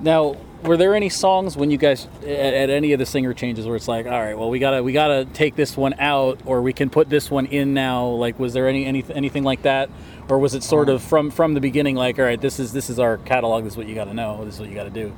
Now, 0.00 0.36
were 0.62 0.76
there 0.76 0.94
any 0.94 1.08
songs 1.08 1.56
when 1.56 1.70
you 1.70 1.78
guys 1.78 2.06
at, 2.22 2.28
at 2.28 2.70
any 2.70 2.92
of 2.92 2.98
the 2.98 3.06
singer 3.06 3.32
changes 3.32 3.66
where 3.66 3.76
it's 3.76 3.88
like, 3.88 4.06
all 4.06 4.12
right, 4.12 4.36
well, 4.36 4.50
we 4.50 4.58
gotta 4.58 4.82
we 4.82 4.92
gotta 4.92 5.24
take 5.26 5.56
this 5.56 5.76
one 5.76 5.94
out, 5.98 6.40
or 6.44 6.62
we 6.62 6.72
can 6.72 6.90
put 6.90 7.08
this 7.08 7.30
one 7.30 7.46
in 7.46 7.74
now? 7.74 8.06
Like, 8.06 8.38
was 8.38 8.52
there 8.52 8.68
any, 8.68 8.84
any 8.84 9.04
anything 9.14 9.44
like 9.44 9.62
that, 9.62 9.88
or 10.28 10.38
was 10.38 10.54
it 10.54 10.62
sort 10.62 10.88
of 10.88 11.02
from 11.02 11.30
from 11.30 11.54
the 11.54 11.60
beginning, 11.60 11.94
like, 11.94 12.18
all 12.18 12.24
right, 12.24 12.40
this 12.40 12.58
is 12.58 12.72
this 12.72 12.90
is 12.90 12.98
our 12.98 13.18
catalog, 13.18 13.64
this 13.64 13.74
is 13.74 13.76
what 13.76 13.86
you 13.86 13.94
got 13.94 14.04
to 14.04 14.14
know, 14.14 14.44
this 14.44 14.54
is 14.54 14.60
what 14.60 14.68
you 14.68 14.74
got 14.74 14.84
to 14.84 14.90
do? 14.90 15.12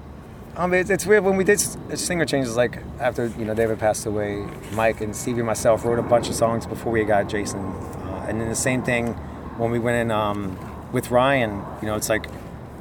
Um, 0.57 0.75
it's, 0.75 0.91
it's 0.91 1.07
weird 1.07 1.25
when 1.25 1.37
we 1.37 1.45
did 1.45 1.61
singer 1.61 2.25
changes. 2.25 2.57
Like 2.57 2.79
after 2.99 3.27
you 3.27 3.45
know 3.45 3.55
David 3.55 3.79
passed 3.79 4.05
away, 4.07 4.47
Mike 4.73 5.01
and 5.01 5.15
Stevie 5.15 5.39
and 5.39 5.47
myself 5.47 5.85
wrote 5.85 5.99
a 5.99 6.03
bunch 6.03 6.29
of 6.29 6.35
songs 6.35 6.67
before 6.67 6.93
we 6.93 7.05
got 7.05 7.29
Jason, 7.29 7.61
uh, 7.61 8.27
and 8.29 8.41
then 8.41 8.49
the 8.49 8.55
same 8.55 8.83
thing 8.83 9.15
when 9.57 9.71
we 9.71 9.79
went 9.79 9.97
in 9.97 10.11
um, 10.11 10.59
with 10.93 11.11
Ryan. 11.11 11.63
You 11.81 11.87
know, 11.87 11.95
it's 11.95 12.09
like 12.09 12.27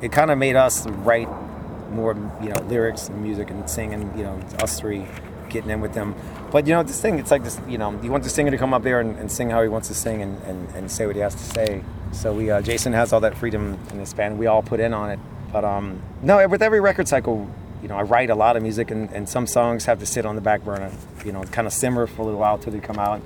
it 0.01 0.11
kind 0.11 0.31
of 0.31 0.37
made 0.37 0.55
us 0.55 0.87
write 0.87 1.29
more 1.91 2.13
you 2.41 2.49
know 2.49 2.59
lyrics 2.63 3.09
and 3.09 3.21
music 3.21 3.49
and 3.49 3.69
singing. 3.69 4.11
you 4.17 4.23
know 4.23 4.39
us 4.61 4.79
three 4.79 5.05
getting 5.49 5.71
in 5.71 5.81
with 5.81 5.93
them. 5.93 6.13
But 6.51 6.67
you 6.67 6.73
know 6.73 6.83
this 6.83 7.01
thing, 7.01 7.19
it's 7.19 7.31
like 7.31 7.43
this. 7.43 7.59
You 7.67 7.77
know, 7.77 7.99
you 8.01 8.11
want 8.11 8.23
the 8.23 8.29
singer 8.29 8.51
to 8.51 8.57
come 8.57 8.73
up 8.73 8.83
there 8.83 8.99
and, 8.99 9.17
and 9.17 9.31
sing 9.31 9.49
how 9.49 9.61
he 9.61 9.67
wants 9.67 9.87
to 9.87 9.93
sing 9.93 10.21
and, 10.21 10.41
and, 10.43 10.69
and 10.75 10.91
say 10.91 11.05
what 11.05 11.15
he 11.15 11.21
has 11.21 11.35
to 11.35 11.43
say. 11.43 11.83
So 12.11 12.33
we 12.33 12.49
uh, 12.51 12.61
Jason 12.61 12.93
has 12.93 13.13
all 13.13 13.19
that 13.21 13.37
freedom 13.37 13.77
in 13.91 13.97
this 13.97 14.13
band. 14.13 14.37
We 14.39 14.47
all 14.47 14.61
put 14.61 14.79
in 14.79 14.93
on 14.93 15.09
it. 15.09 15.19
But 15.51 15.65
um, 15.65 16.01
no, 16.21 16.47
with 16.47 16.61
every 16.61 16.79
record 16.79 17.07
cycle, 17.07 17.49
you 17.81 17.87
know, 17.87 17.95
I 17.95 18.03
write 18.03 18.29
a 18.29 18.35
lot 18.35 18.55
of 18.55 18.63
music, 18.63 18.91
and, 18.91 19.11
and 19.11 19.27
some 19.27 19.47
songs 19.47 19.85
have 19.85 19.99
to 19.99 20.05
sit 20.05 20.25
on 20.25 20.35
the 20.35 20.41
back 20.41 20.63
burner, 20.63 20.91
you 21.25 21.31
know, 21.31 21.43
kind 21.45 21.65
of 21.65 21.73
simmer 21.73 22.05
for 22.05 22.21
a 22.21 22.25
little 22.25 22.39
while 22.39 22.57
till 22.57 22.71
they 22.73 22.79
come 22.79 22.99
out. 22.99 23.21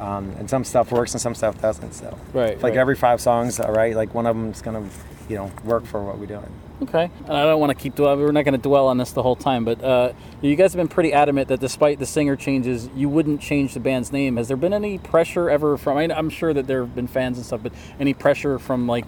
Um, 0.00 0.34
and 0.38 0.50
some 0.50 0.64
stuff 0.64 0.90
works 0.90 1.12
and 1.12 1.20
some 1.20 1.34
stuff 1.36 1.60
doesn't. 1.60 1.92
So, 1.92 2.18
Right, 2.32 2.56
like 2.60 2.70
right. 2.70 2.76
every 2.76 2.96
five 2.96 3.20
songs, 3.20 3.60
all 3.60 3.72
right, 3.72 3.94
like 3.94 4.14
one 4.14 4.26
of 4.26 4.34
them's 4.34 4.60
gonna, 4.60 4.88
you 5.28 5.36
know, 5.36 5.52
work 5.64 5.84
for 5.86 6.02
what 6.02 6.18
we're 6.18 6.26
doing. 6.26 6.50
Okay, 6.82 7.10
and 7.26 7.32
I 7.36 7.44
don't 7.44 7.60
want 7.60 7.70
to 7.70 7.80
keep 7.80 7.94
dwell. 7.94 8.16
We're 8.16 8.32
not 8.32 8.44
going 8.44 8.54
to 8.60 8.68
dwell 8.68 8.88
on 8.88 8.98
this 8.98 9.12
the 9.12 9.22
whole 9.22 9.36
time, 9.36 9.64
but 9.64 9.82
uh, 9.84 10.12
you 10.40 10.56
guys 10.56 10.72
have 10.72 10.78
been 10.78 10.88
pretty 10.88 11.12
adamant 11.12 11.48
that 11.48 11.60
despite 11.60 11.98
the 12.00 12.06
singer 12.06 12.34
changes, 12.34 12.88
you 12.96 13.08
wouldn't 13.08 13.40
change 13.40 13.74
the 13.74 13.80
band's 13.80 14.10
name. 14.10 14.36
Has 14.36 14.48
there 14.48 14.56
been 14.56 14.72
any 14.72 14.98
pressure 14.98 15.48
ever 15.48 15.76
from? 15.76 15.96
I 15.96 16.04
I'm 16.12 16.28
sure 16.30 16.52
that 16.52 16.66
there 16.66 16.80
have 16.80 16.94
been 16.94 17.06
fans 17.06 17.36
and 17.36 17.46
stuff, 17.46 17.62
but 17.62 17.72
any 18.00 18.14
pressure 18.14 18.58
from 18.58 18.88
like 18.88 19.04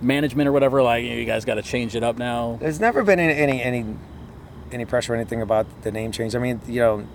management 0.00 0.48
or 0.48 0.52
whatever? 0.52 0.82
Like, 0.82 1.04
you 1.04 1.24
guys 1.26 1.44
got 1.44 1.56
to 1.56 1.62
change 1.62 1.94
it 1.96 2.02
up 2.02 2.16
now. 2.16 2.56
There's 2.60 2.80
never 2.80 3.02
been 3.02 3.18
any 3.20 3.34
any 3.34 3.62
any, 3.62 3.96
any 4.72 4.84
pressure 4.86 5.12
or 5.12 5.16
anything 5.16 5.42
about 5.42 5.66
the 5.82 5.90
name 5.92 6.12
change. 6.12 6.34
I 6.34 6.38
mean, 6.38 6.60
you 6.66 6.80
know, 6.80 7.06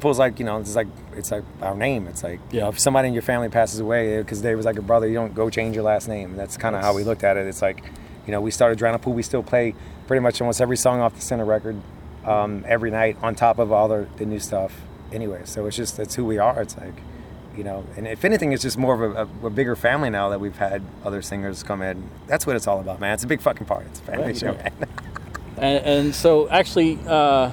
Pool's 0.00 0.18
like, 0.18 0.38
you 0.38 0.44
know, 0.46 0.58
it's 0.58 0.74
like 0.74 0.88
it's 1.14 1.30
like 1.30 1.44
our 1.60 1.74
name. 1.74 2.06
It's 2.06 2.22
like, 2.22 2.40
you 2.50 2.58
Yeah. 2.58 2.62
know, 2.64 2.68
if 2.70 2.78
somebody 2.80 3.08
in 3.08 3.14
your 3.14 3.22
family 3.22 3.48
passes 3.50 3.80
away 3.80 4.18
because 4.18 4.40
they 4.40 4.54
was 4.54 4.64
like 4.64 4.78
a 4.78 4.82
brother, 4.82 5.06
you 5.06 5.14
don't 5.14 5.34
go 5.34 5.50
change 5.50 5.74
your 5.74 5.84
last 5.84 6.08
name. 6.08 6.36
That's 6.36 6.56
kind 6.56 6.74
of 6.74 6.82
how 6.82 6.94
we 6.94 7.04
looked 7.04 7.24
at 7.24 7.36
it. 7.36 7.46
It's 7.46 7.60
like, 7.62 7.84
you 8.30 8.36
know, 8.36 8.40
we 8.40 8.52
started 8.52 8.78
Pool. 9.02 9.12
We 9.12 9.24
still 9.24 9.42
play 9.42 9.74
pretty 10.06 10.20
much 10.20 10.40
almost 10.40 10.60
every 10.60 10.76
song 10.76 11.00
off 11.00 11.16
the 11.16 11.20
Sinner 11.20 11.44
record 11.44 11.80
um, 12.24 12.64
every 12.68 12.92
night 12.92 13.16
on 13.22 13.34
top 13.34 13.58
of 13.58 13.72
all 13.72 13.88
the, 13.88 14.06
the 14.18 14.24
new 14.24 14.38
stuff. 14.38 14.82
Anyway, 15.12 15.40
so 15.46 15.66
it's 15.66 15.76
just 15.76 15.96
that's 15.96 16.14
who 16.14 16.24
we 16.24 16.38
are. 16.38 16.62
It's 16.62 16.76
like, 16.78 16.94
you 17.56 17.64
know, 17.64 17.84
and 17.96 18.06
if 18.06 18.24
anything, 18.24 18.52
it's 18.52 18.62
just 18.62 18.78
more 18.78 18.94
of 18.94 19.16
a, 19.16 19.22
a, 19.44 19.46
a 19.48 19.50
bigger 19.50 19.74
family 19.74 20.10
now 20.10 20.28
that 20.28 20.38
we've 20.38 20.56
had 20.56 20.80
other 21.04 21.22
singers 21.22 21.64
come 21.64 21.82
in. 21.82 22.08
That's 22.28 22.46
what 22.46 22.54
it's 22.54 22.68
all 22.68 22.78
about, 22.78 23.00
man. 23.00 23.14
It's 23.14 23.24
a 23.24 23.26
big 23.26 23.40
fucking 23.40 23.66
party. 23.66 23.86
It's 23.90 23.98
a 23.98 24.02
family 24.04 24.26
Right, 24.26 24.36
show, 24.36 24.52
right. 24.52 24.78
man. 24.80 24.88
And, 25.56 25.84
and 25.84 26.14
so, 26.14 26.48
actually, 26.48 26.98
uh, 27.06 27.50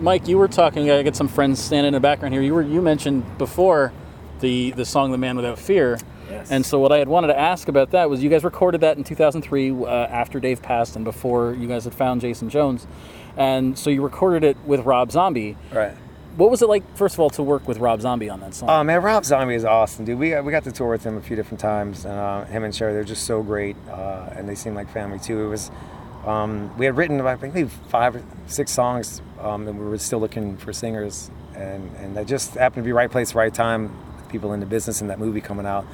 Mike, 0.00 0.26
you 0.26 0.36
were 0.38 0.48
talking. 0.48 0.90
I 0.90 1.02
got 1.04 1.14
some 1.14 1.28
friends 1.28 1.62
standing 1.62 1.88
in 1.88 1.92
the 1.92 2.00
background 2.00 2.32
here. 2.34 2.42
You 2.42 2.54
were 2.54 2.62
you 2.62 2.80
mentioned 2.82 3.36
before 3.38 3.92
the 4.40 4.70
the 4.72 4.84
song 4.86 5.12
"The 5.12 5.18
Man 5.18 5.36
Without 5.36 5.58
Fear," 5.58 5.98
Yes. 6.30 6.50
and 6.50 6.64
so 6.66 6.78
what 6.78 6.92
I 6.92 6.98
had 6.98 7.08
wanted 7.08 7.28
to 7.28 7.38
ask 7.38 7.68
about 7.68 7.90
that 7.92 8.10
was 8.10 8.22
you 8.22 8.30
guys 8.30 8.42
recorded 8.44 8.80
that 8.80 8.96
in 8.98 9.04
2003 9.04 9.70
uh, 9.70 9.86
after 9.86 10.40
Dave 10.40 10.60
passed 10.62 10.96
and 10.96 11.04
before 11.04 11.54
you 11.54 11.68
guys 11.68 11.84
had 11.84 11.94
found 11.94 12.20
Jason 12.20 12.50
Jones, 12.50 12.86
and 13.36 13.78
so 13.78 13.90
you 13.90 14.02
recorded 14.02 14.44
it 14.44 14.56
with 14.66 14.80
Rob 14.84 15.10
Zombie. 15.12 15.56
Right. 15.72 15.94
What 16.36 16.50
was 16.50 16.60
it 16.60 16.68
like, 16.68 16.82
first 16.98 17.14
of 17.14 17.20
all, 17.20 17.30
to 17.30 17.42
work 17.42 17.66
with 17.66 17.78
Rob 17.78 18.02
Zombie 18.02 18.28
on 18.28 18.40
that 18.40 18.54
song? 18.54 18.68
Oh 18.68 18.84
man, 18.84 19.00
Rob 19.02 19.24
Zombie 19.24 19.54
is 19.54 19.64
awesome, 19.64 20.04
dude. 20.04 20.18
We 20.18 20.38
we 20.42 20.52
got 20.52 20.64
to 20.64 20.72
tour 20.72 20.90
with 20.90 21.02
him 21.02 21.16
a 21.16 21.22
few 21.22 21.34
different 21.34 21.60
times, 21.60 22.04
and 22.04 22.12
uh, 22.14 22.44
him 22.44 22.62
and 22.64 22.74
Sheri, 22.74 22.92
they're 22.92 23.04
just 23.04 23.24
so 23.24 23.42
great, 23.42 23.74
uh, 23.88 24.28
and 24.34 24.46
they 24.48 24.54
seem 24.54 24.74
like 24.74 24.90
family 24.92 25.18
too. 25.18 25.44
It 25.46 25.48
was, 25.48 25.70
um, 26.26 26.76
we 26.76 26.84
had 26.84 26.96
written 26.96 27.20
I 27.22 27.36
think 27.36 27.54
maybe 27.54 27.70
five 27.88 28.16
or 28.16 28.22
six 28.48 28.70
songs, 28.70 29.22
um, 29.40 29.66
and 29.66 29.78
we 29.78 29.86
were 29.86 29.96
still 29.96 30.18
looking 30.18 30.58
for 30.58 30.74
singers, 30.74 31.30
and 31.54 31.90
and 31.96 32.16
that 32.18 32.26
just 32.26 32.52
happened 32.54 32.84
to 32.84 32.86
be 32.86 32.92
right 32.92 33.10
place, 33.10 33.34
right 33.34 33.54
time. 33.54 33.96
People 34.28 34.52
in 34.52 34.60
the 34.60 34.66
business 34.66 35.00
and 35.00 35.08
that 35.08 35.18
movie 35.18 35.40
coming 35.40 35.64
out, 35.64 35.86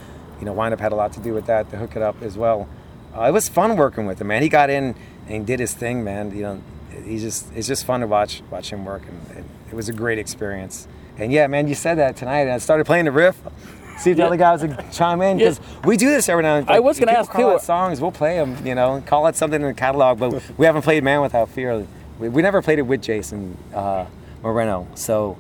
you 0.43 0.47
know, 0.47 0.53
Wind 0.53 0.75
Up 0.75 0.81
had 0.81 0.91
a 0.91 0.97
lot 0.97 1.13
to 1.13 1.21
do 1.21 1.33
with 1.35 1.47
that 1.47 1.71
to 1.71 1.77
hook 1.77 1.95
it 1.95 2.03
up 2.03 2.21
as 2.21 2.37
well. 2.37 2.69
Uh, 3.17 3.23
it 3.23 3.31
was 3.31 3.49
fun 3.49 3.77
working 3.77 4.07
with 4.07 4.21
him, 4.21 4.27
man. 4.27 4.43
He 4.43 4.49
got 4.49 4.71
in 4.71 4.97
and 5.29 5.47
did 5.47 5.61
his 5.61 5.73
thing, 5.73 6.03
man. 6.03 6.35
You 6.37 6.43
know, 6.43 6.63
he 7.05 7.21
just 7.21 7.53
it's 7.55 7.69
just 7.69 7.85
fun 7.85 8.01
to 8.01 8.09
watch 8.09 8.43
watch 8.51 8.71
him 8.71 8.85
work, 8.85 9.03
and, 9.09 9.37
and 9.37 9.45
it 9.71 9.75
was 9.77 9.89
a 9.89 9.93
great 9.93 10.19
experience. 10.19 10.89
And 11.17 11.31
yeah, 11.31 11.47
man, 11.47 11.69
you 11.69 11.77
said 11.77 11.95
that 11.99 12.17
tonight, 12.17 12.41
and 12.41 12.51
I 12.51 12.59
started 12.59 12.87
playing 12.87 13.05
the 13.05 13.13
riff. 13.13 13.41
See 13.99 14.11
if 14.11 14.17
the 14.17 14.23
Yeah. 14.23 14.27
other 14.27 14.37
guys 14.37 14.63
would 14.63 14.77
chime 14.91 15.23
in 15.23 15.39
because 15.39 15.61
we 15.85 15.97
do 15.97 16.09
this 16.11 16.29
every 16.29 16.43
now 16.43 16.57
and 16.57 16.67
then. 16.67 16.75
I 16.75 16.81
was 16.81 16.99
gonna 16.99 17.13
ask, 17.13 17.31
call 17.31 17.43
too. 17.43 17.55
out 17.55 17.63
songs, 17.63 18.01
we'll 18.01 18.11
play 18.11 18.35
them. 18.37 18.67
You 18.67 18.75
know, 18.75 19.01
call 19.07 19.29
it 19.29 19.37
something 19.37 19.61
in 19.61 19.69
the 19.69 19.75
catalog, 19.75 20.19
but 20.19 20.43
we 20.59 20.67
haven't 20.67 20.83
played 20.83 21.05
"Man 21.05 21.21
Without 21.21 21.51
Fear." 21.51 21.87
We, 22.19 22.29
we 22.31 22.43
never 22.43 22.61
played 22.63 22.81
it 22.81 22.83
with 22.83 23.01
Jason 23.01 23.57
uh, 23.73 24.07
Moreno, 24.43 24.89
so 24.97 25.37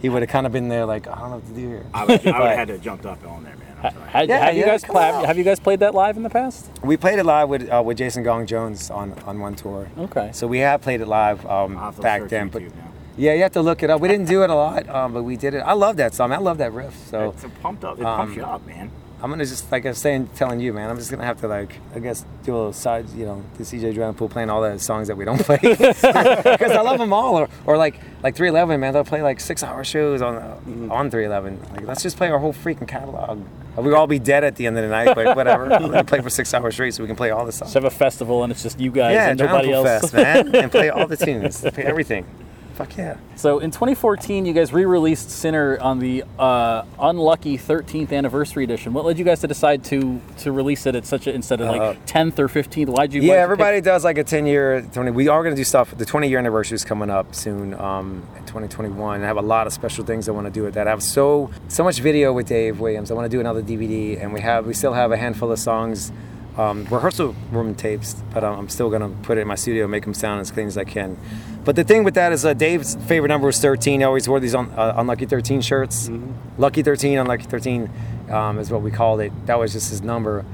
he 0.00 0.08
would 0.08 0.22
have 0.22 0.30
kind 0.30 0.46
of 0.46 0.52
been 0.52 0.68
there 0.68 0.84
like, 0.86 1.08
I 1.08 1.18
don't 1.18 1.30
know 1.30 1.36
what 1.36 1.46
to 1.48 1.52
do 1.54 1.68
here. 1.68 1.86
I 1.92 2.04
would, 2.04 2.26
I 2.26 2.38
would 2.40 2.48
have 2.48 2.58
had 2.58 2.68
to 2.68 2.74
have 2.74 2.82
jumped 2.82 3.06
up 3.06 3.26
on 3.26 3.42
there, 3.44 3.56
man. 3.56 3.75
I'm 3.86 4.10
sorry. 4.12 4.26
Yeah, 4.28 4.44
have 4.46 4.56
you 4.56 4.64
guys 4.64 4.82
come 4.84 4.92
pla- 4.94 5.24
have 5.24 5.38
you 5.38 5.44
guys 5.44 5.60
played 5.60 5.80
that 5.80 5.94
live 5.94 6.16
in 6.16 6.22
the 6.22 6.30
past? 6.30 6.70
We 6.82 6.96
played 6.96 7.18
it 7.18 7.24
live 7.24 7.48
with 7.48 7.68
uh, 7.70 7.82
with 7.84 7.98
Jason 7.98 8.22
Gong 8.22 8.46
Jones 8.46 8.90
on 8.90 9.12
on 9.26 9.38
one 9.40 9.54
tour. 9.54 9.88
Okay. 9.98 10.30
So 10.32 10.46
we 10.46 10.58
have 10.58 10.80
played 10.82 11.00
it 11.00 11.08
live 11.08 11.44
um, 11.46 11.76
I'll 11.76 11.86
have 11.86 11.96
to 11.96 12.02
back 12.02 12.20
search 12.22 12.30
then, 12.30 12.48
but 12.48 12.62
YouTube 12.62 12.76
now. 12.76 12.90
yeah, 13.16 13.32
you 13.34 13.42
have 13.42 13.52
to 13.52 13.62
look 13.62 13.82
it 13.82 13.90
up. 13.90 14.00
We 14.00 14.08
didn't 14.08 14.26
do 14.28 14.42
it 14.42 14.50
a 14.50 14.54
lot, 14.54 14.88
um, 14.88 15.12
but 15.12 15.22
we 15.22 15.36
did 15.36 15.54
it. 15.54 15.58
I 15.60 15.72
love 15.72 15.96
that 15.96 16.14
song. 16.14 16.32
I 16.32 16.38
love 16.38 16.58
that 16.58 16.72
riff. 16.72 16.94
So 17.08 17.30
It's 17.30 17.44
a 17.44 17.48
pumped 17.48 17.84
up. 17.84 17.98
It 17.98 18.04
Um, 18.04 18.16
pumps 18.18 18.36
you 18.36 18.44
up, 18.44 18.66
man. 18.66 18.90
I'm 19.22 19.30
gonna 19.30 19.46
just 19.46 19.72
like 19.72 19.86
I 19.86 19.88
was 19.90 19.98
saying, 19.98 20.28
telling 20.36 20.60
you, 20.60 20.72
man. 20.74 20.90
I'm 20.90 20.98
just 20.98 21.10
gonna 21.10 21.24
have 21.24 21.40
to 21.40 21.48
like, 21.48 21.78
I 21.94 22.00
guess, 22.00 22.24
do 22.44 22.52
a 22.52 22.56
little 22.56 22.72
side, 22.74 23.08
you 23.10 23.24
know, 23.24 23.42
the 23.56 23.64
CJ 23.64 23.94
Drown 23.94 24.14
Pool 24.14 24.28
playing 24.28 24.50
all 24.50 24.60
the 24.60 24.78
songs 24.78 25.08
that 25.08 25.16
we 25.16 25.24
don't 25.24 25.38
play 25.42 25.58
because 25.62 26.04
I 26.04 26.80
love 26.82 26.98
them 26.98 27.12
all. 27.12 27.38
Or, 27.38 27.48
or 27.64 27.76
like 27.78 27.98
like 28.22 28.36
311, 28.36 28.78
man. 28.78 28.92
They'll 28.92 29.04
play 29.04 29.22
like 29.22 29.40
six 29.40 29.62
hour 29.62 29.84
shows 29.84 30.20
on 30.22 30.34
Mm-hmm. 30.36 30.92
on 30.92 31.10
311. 31.10 31.74
Like 31.74 31.86
let's 31.86 32.02
just 32.02 32.16
play 32.16 32.28
our 32.30 32.38
whole 32.38 32.52
freaking 32.52 32.86
catalog. 32.88 33.40
We'll 33.76 33.94
all 33.96 34.06
be 34.06 34.18
dead 34.18 34.42
at 34.42 34.56
the 34.56 34.66
end 34.66 34.76
of 34.78 34.82
the 34.84 34.88
night, 34.90 35.14
but 35.14 35.36
whatever. 35.36 35.64
I'm 35.72 35.82
gonna 35.90 36.04
play 36.04 36.20
for 36.20 36.30
six 36.30 36.52
hours 36.54 36.74
straight 36.74 36.92
so 36.94 37.02
we 37.02 37.06
can 37.06 37.16
play 37.16 37.30
all 37.30 37.44
the 37.46 37.52
songs. 37.52 37.72
Just 37.72 37.74
have 37.74 37.84
a 37.84 37.90
festival 37.90 38.42
and 38.42 38.50
it's 38.52 38.62
just 38.62 38.78
you 38.80 38.90
guys 38.90 39.14
yeah, 39.14 39.28
and 39.30 39.38
Drown 39.38 39.50
nobody 39.52 39.68
Pool 39.68 39.86
else. 39.86 40.10
Fest, 40.10 40.14
man, 40.14 40.54
and 40.54 40.70
play 40.70 40.88
all 40.90 41.06
the 41.06 41.16
tunes, 41.16 41.60
play 41.60 41.84
everything. 41.84 42.26
Fuck 42.76 42.98
yeah. 42.98 43.16
So 43.36 43.58
in 43.58 43.70
2014, 43.70 44.44
you 44.44 44.52
guys 44.52 44.70
re-released 44.70 45.30
Sinner 45.30 45.78
on 45.80 45.98
the 45.98 46.24
uh, 46.38 46.82
unlucky 47.00 47.56
13th 47.56 48.12
anniversary 48.12 48.64
edition. 48.64 48.92
What 48.92 49.06
led 49.06 49.18
you 49.18 49.24
guys 49.24 49.40
to 49.40 49.46
decide 49.48 49.82
to 49.84 50.20
to 50.40 50.52
release 50.52 50.84
it 50.84 50.94
at 50.94 51.06
such 51.06 51.26
a 51.26 51.32
instead 51.34 51.62
of 51.62 51.68
like 51.68 51.80
Uh, 51.80 51.94
10th 52.06 52.38
or 52.38 52.48
15th? 52.48 52.88
Why'd 52.88 53.14
you? 53.14 53.22
why'd 53.22 53.28
Yeah, 53.28 53.34
you 53.34 53.40
everybody 53.40 53.78
pick- 53.78 53.84
does 53.84 54.04
like 54.04 54.18
a 54.18 54.24
10 54.24 54.44
year, 54.44 54.82
20. 54.92 55.10
We 55.12 55.26
are 55.28 55.42
going 55.42 55.54
to 55.54 55.58
do 55.58 55.64
stuff. 55.64 55.96
The 55.96 56.04
20 56.04 56.28
year 56.28 56.38
anniversary 56.38 56.74
is 56.74 56.84
coming 56.84 57.08
up 57.08 57.34
soon 57.34 57.72
um, 57.80 58.22
in 58.36 58.44
2021. 58.44 59.22
I 59.22 59.26
have 59.26 59.38
a 59.38 59.40
lot 59.40 59.66
of 59.66 59.72
special 59.72 60.04
things 60.04 60.28
I 60.28 60.32
want 60.32 60.46
to 60.46 60.52
do 60.52 60.62
with 60.62 60.74
that. 60.74 60.86
I 60.86 60.90
have 60.90 61.02
so 61.02 61.50
so 61.68 61.82
much 61.82 62.00
video 62.00 62.34
with 62.34 62.46
Dave 62.46 62.78
Williams. 62.78 63.10
I 63.10 63.14
want 63.14 63.24
to 63.24 63.34
do 63.34 63.40
another 63.40 63.62
DVD, 63.62 64.20
and 64.22 64.34
we 64.34 64.42
have 64.42 64.66
we 64.66 64.74
still 64.74 64.92
have 64.92 65.12
a 65.12 65.16
handful 65.16 65.50
of 65.50 65.58
songs, 65.58 66.12
um, 66.56 66.84
rehearsal 66.84 67.34
room 67.50 67.74
tapes, 67.74 68.14
but 68.32 68.42
um, 68.42 68.58
I'm 68.58 68.68
still 68.68 68.88
going 68.88 69.02
to 69.02 69.08
put 69.22 69.38
it 69.38 69.42
in 69.42 69.48
my 69.48 69.54
studio, 69.54 69.84
and 69.84 69.90
make 69.90 70.04
them 70.04 70.14
sound 70.14 70.40
as 70.40 70.50
clean 70.50 70.66
as 70.66 70.78
I 70.78 70.84
can. 70.84 71.18
But 71.64 71.76
the 71.76 71.84
thing 71.84 72.04
with 72.04 72.14
that 72.14 72.32
is 72.32 72.44
uh, 72.44 72.54
Dave's 72.54 72.96
favorite 73.06 73.28
number 73.28 73.46
was 73.46 73.60
13. 73.60 74.00
He 74.00 74.04
always 74.04 74.28
wore 74.28 74.40
these 74.40 74.54
un- 74.54 74.70
uh, 74.76 74.94
Unlucky 74.96 75.26
13 75.26 75.60
shirts. 75.60 76.10
Lucky 76.58 76.82
13, 76.82 77.18
Unlucky 77.18 77.44
13 77.44 77.90
um, 78.30 78.58
is 78.58 78.70
what 78.70 78.82
we 78.82 78.90
called 78.90 79.20
it. 79.20 79.32
That 79.46 79.58
was 79.58 79.72
just 79.72 79.90
his 79.90 80.00
number. 80.00 80.44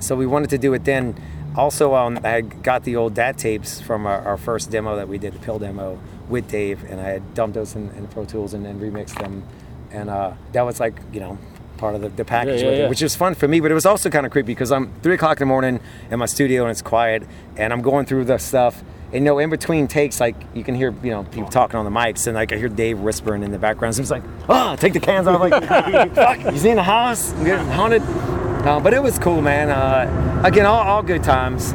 So 0.00 0.14
we 0.14 0.26
wanted 0.26 0.50
to 0.50 0.58
do 0.58 0.74
it 0.74 0.84
then. 0.84 1.20
Also, 1.56 1.94
um, 1.94 2.20
I 2.22 2.28
had 2.28 2.62
got 2.62 2.84
the 2.84 2.96
old 2.96 3.14
DAT 3.14 3.38
tapes 3.38 3.80
from 3.80 4.06
our, 4.06 4.20
our 4.20 4.36
first 4.36 4.70
demo 4.70 4.94
that 4.96 5.08
we 5.08 5.18
did, 5.18 5.32
the 5.32 5.38
Pill 5.40 5.58
demo, 5.58 5.98
with 6.28 6.48
Dave, 6.48 6.84
and 6.84 7.00
I 7.00 7.08
had 7.08 7.34
dumped 7.34 7.54
those 7.54 7.74
in, 7.74 7.88
in 7.96 8.06
Pro 8.08 8.24
Tools 8.24 8.54
and 8.54 8.64
then 8.64 8.78
remixed 8.78 9.18
them. 9.18 9.42
And 9.90 10.10
uh, 10.10 10.34
that 10.52 10.62
was 10.62 10.78
like, 10.78 11.00
you 11.12 11.20
know, 11.20 11.38
part 11.78 11.94
of 11.94 12.02
the, 12.02 12.08
the 12.10 12.24
package, 12.24 12.60
Yeah, 12.60 12.66
yeah, 12.66 12.70
with 12.72 12.80
it, 12.80 12.90
which 12.90 13.02
was 13.02 13.16
fun 13.16 13.34
for 13.34 13.48
me, 13.48 13.60
but 13.60 13.70
it 13.70 13.74
was 13.74 13.86
also 13.86 14.10
kind 14.10 14.26
of 14.26 14.32
creepy 14.32 14.48
because 14.52 14.70
I'm 14.70 14.92
three 15.02 15.14
o'clock 15.14 15.38
in 15.40 15.46
the 15.48 15.52
morning 15.52 15.80
in 16.10 16.18
my 16.18 16.26
studio 16.26 16.62
and 16.62 16.70
it's 16.70 16.82
quiet, 16.82 17.22
and 17.56 17.72
I'm 17.72 17.80
going 17.82 18.04
through 18.04 18.24
the 18.24 18.38
stuff. 18.38 18.82
And 19.10 19.14
you 19.14 19.30
know, 19.30 19.38
in 19.38 19.48
between 19.48 19.88
takes, 19.88 20.20
like 20.20 20.36
you 20.52 20.62
can 20.62 20.74
hear, 20.74 20.94
you 21.02 21.10
know, 21.10 21.24
people 21.24 21.48
talking 21.48 21.76
on 21.76 21.86
the 21.86 21.90
mics, 21.90 22.26
and 22.26 22.34
like 22.34 22.52
I 22.52 22.56
hear 22.58 22.68
Dave 22.68 22.98
whispering 22.98 23.42
in 23.42 23.50
the 23.52 23.58
background. 23.58 23.94
So 23.94 24.02
it's 24.02 24.10
like, 24.10 24.22
ah, 24.50 24.76
take 24.76 24.92
the 24.92 25.00
cans 25.00 25.26
off. 25.26 25.40
Like, 25.40 25.64
fuck, 26.14 26.36
he's 26.52 26.66
in 26.66 26.76
the 26.76 26.82
house, 26.82 27.32
I'm 27.32 27.44
getting 27.44 27.66
haunted. 27.68 28.02
Uh, 28.02 28.80
but 28.80 28.92
it 28.92 29.02
was 29.02 29.18
cool, 29.18 29.40
man. 29.40 29.70
Uh, 29.70 30.42
again, 30.44 30.66
all, 30.66 30.82
all 30.82 31.02
good 31.02 31.22
times, 31.22 31.72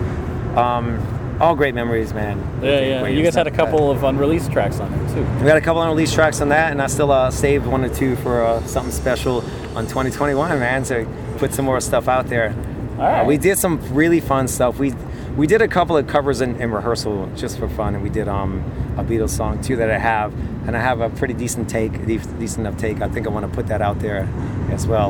um, 0.55 1.00
all 1.44 1.56
great 1.56 1.76
memories, 1.76 2.14
man. 2.14 2.40
Yeah, 2.64 2.80
yeah. 2.80 3.08
You 3.08 3.22
guys 3.22 3.36
had 3.36 3.48
a 3.48 3.52
couple 3.52 3.92
of 3.92 4.04
unreleased 4.04 4.52
tracks 4.52 4.80
on 4.80 4.90
there 4.92 5.16
too. 5.16 5.40
We 5.40 5.46
got 5.46 5.58
a 5.58 5.62
couple 5.62 5.82
unreleased 5.82 6.14
tracks 6.14 6.40
on 6.40 6.50
that, 6.50 6.72
and 6.72 6.82
I 6.82 6.88
still 6.88 7.12
uh, 7.12 7.30
saved 7.32 7.66
one 7.66 7.84
or 7.84 7.94
two 7.94 8.16
for 8.18 8.42
uh, 8.44 8.66
something 8.66 8.94
special 8.94 9.42
on 9.76 9.86
2021, 9.86 10.58
man. 10.58 10.86
So 10.86 11.06
put 11.38 11.54
some 11.54 11.66
more 11.66 11.82
stuff 11.82 12.08
out 12.08 12.28
there. 12.28 12.56
All 12.94 12.98
right. 13.00 13.22
Uh, 13.22 13.26
we 13.26 13.38
did 13.38 13.58
some 13.58 13.82
really 13.94 14.22
fun 14.22 14.48
stuff. 14.48 14.80
We 14.80 14.94
we 15.36 15.46
did 15.46 15.62
a 15.62 15.68
couple 15.68 15.98
of 15.98 16.08
covers 16.08 16.42
in, 16.42 16.56
in 16.62 16.72
rehearsal 16.72 17.30
just 17.36 17.60
for 17.60 17.68
fun, 17.68 17.96
and 17.96 18.04
we 18.04 18.10
did 18.10 18.30
um, 18.30 18.64
a 18.98 19.04
Beatles 19.04 19.32
song 19.32 19.62
too 19.62 19.76
that 19.76 19.92
I 19.92 19.98
have, 19.98 20.32
and 20.66 20.78
I 20.78 20.80
have 20.80 21.02
a 21.02 21.10
pretty 21.10 21.34
decent 21.34 21.70
take, 21.70 22.06
decent 22.06 22.60
enough 22.60 22.78
take. 22.78 23.02
I 23.02 23.10
think 23.10 23.28
I 23.28 23.32
want 23.32 23.46
to 23.46 23.54
put 23.54 23.68
that 23.68 23.82
out 23.82 24.00
there 24.00 24.30
as 24.72 24.88
well. 24.88 25.10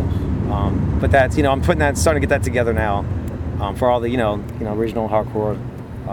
Um, 0.52 0.98
but 1.00 1.12
that's 1.12 1.38
you 1.38 1.44
know 1.44 1.52
I'm 1.52 1.62
putting 1.62 1.80
that, 1.80 1.96
starting 1.96 2.22
to 2.22 2.28
get 2.28 2.34
that 2.34 2.44
together 2.44 2.74
now 2.74 3.06
um, 3.60 3.75
for 3.75 3.88
all 3.88 4.00
the 4.00 4.10
you 4.10 4.18
know 4.18 4.44
you 4.58 4.66
know 4.66 4.74
original 4.74 5.08
hardcore 5.08 5.60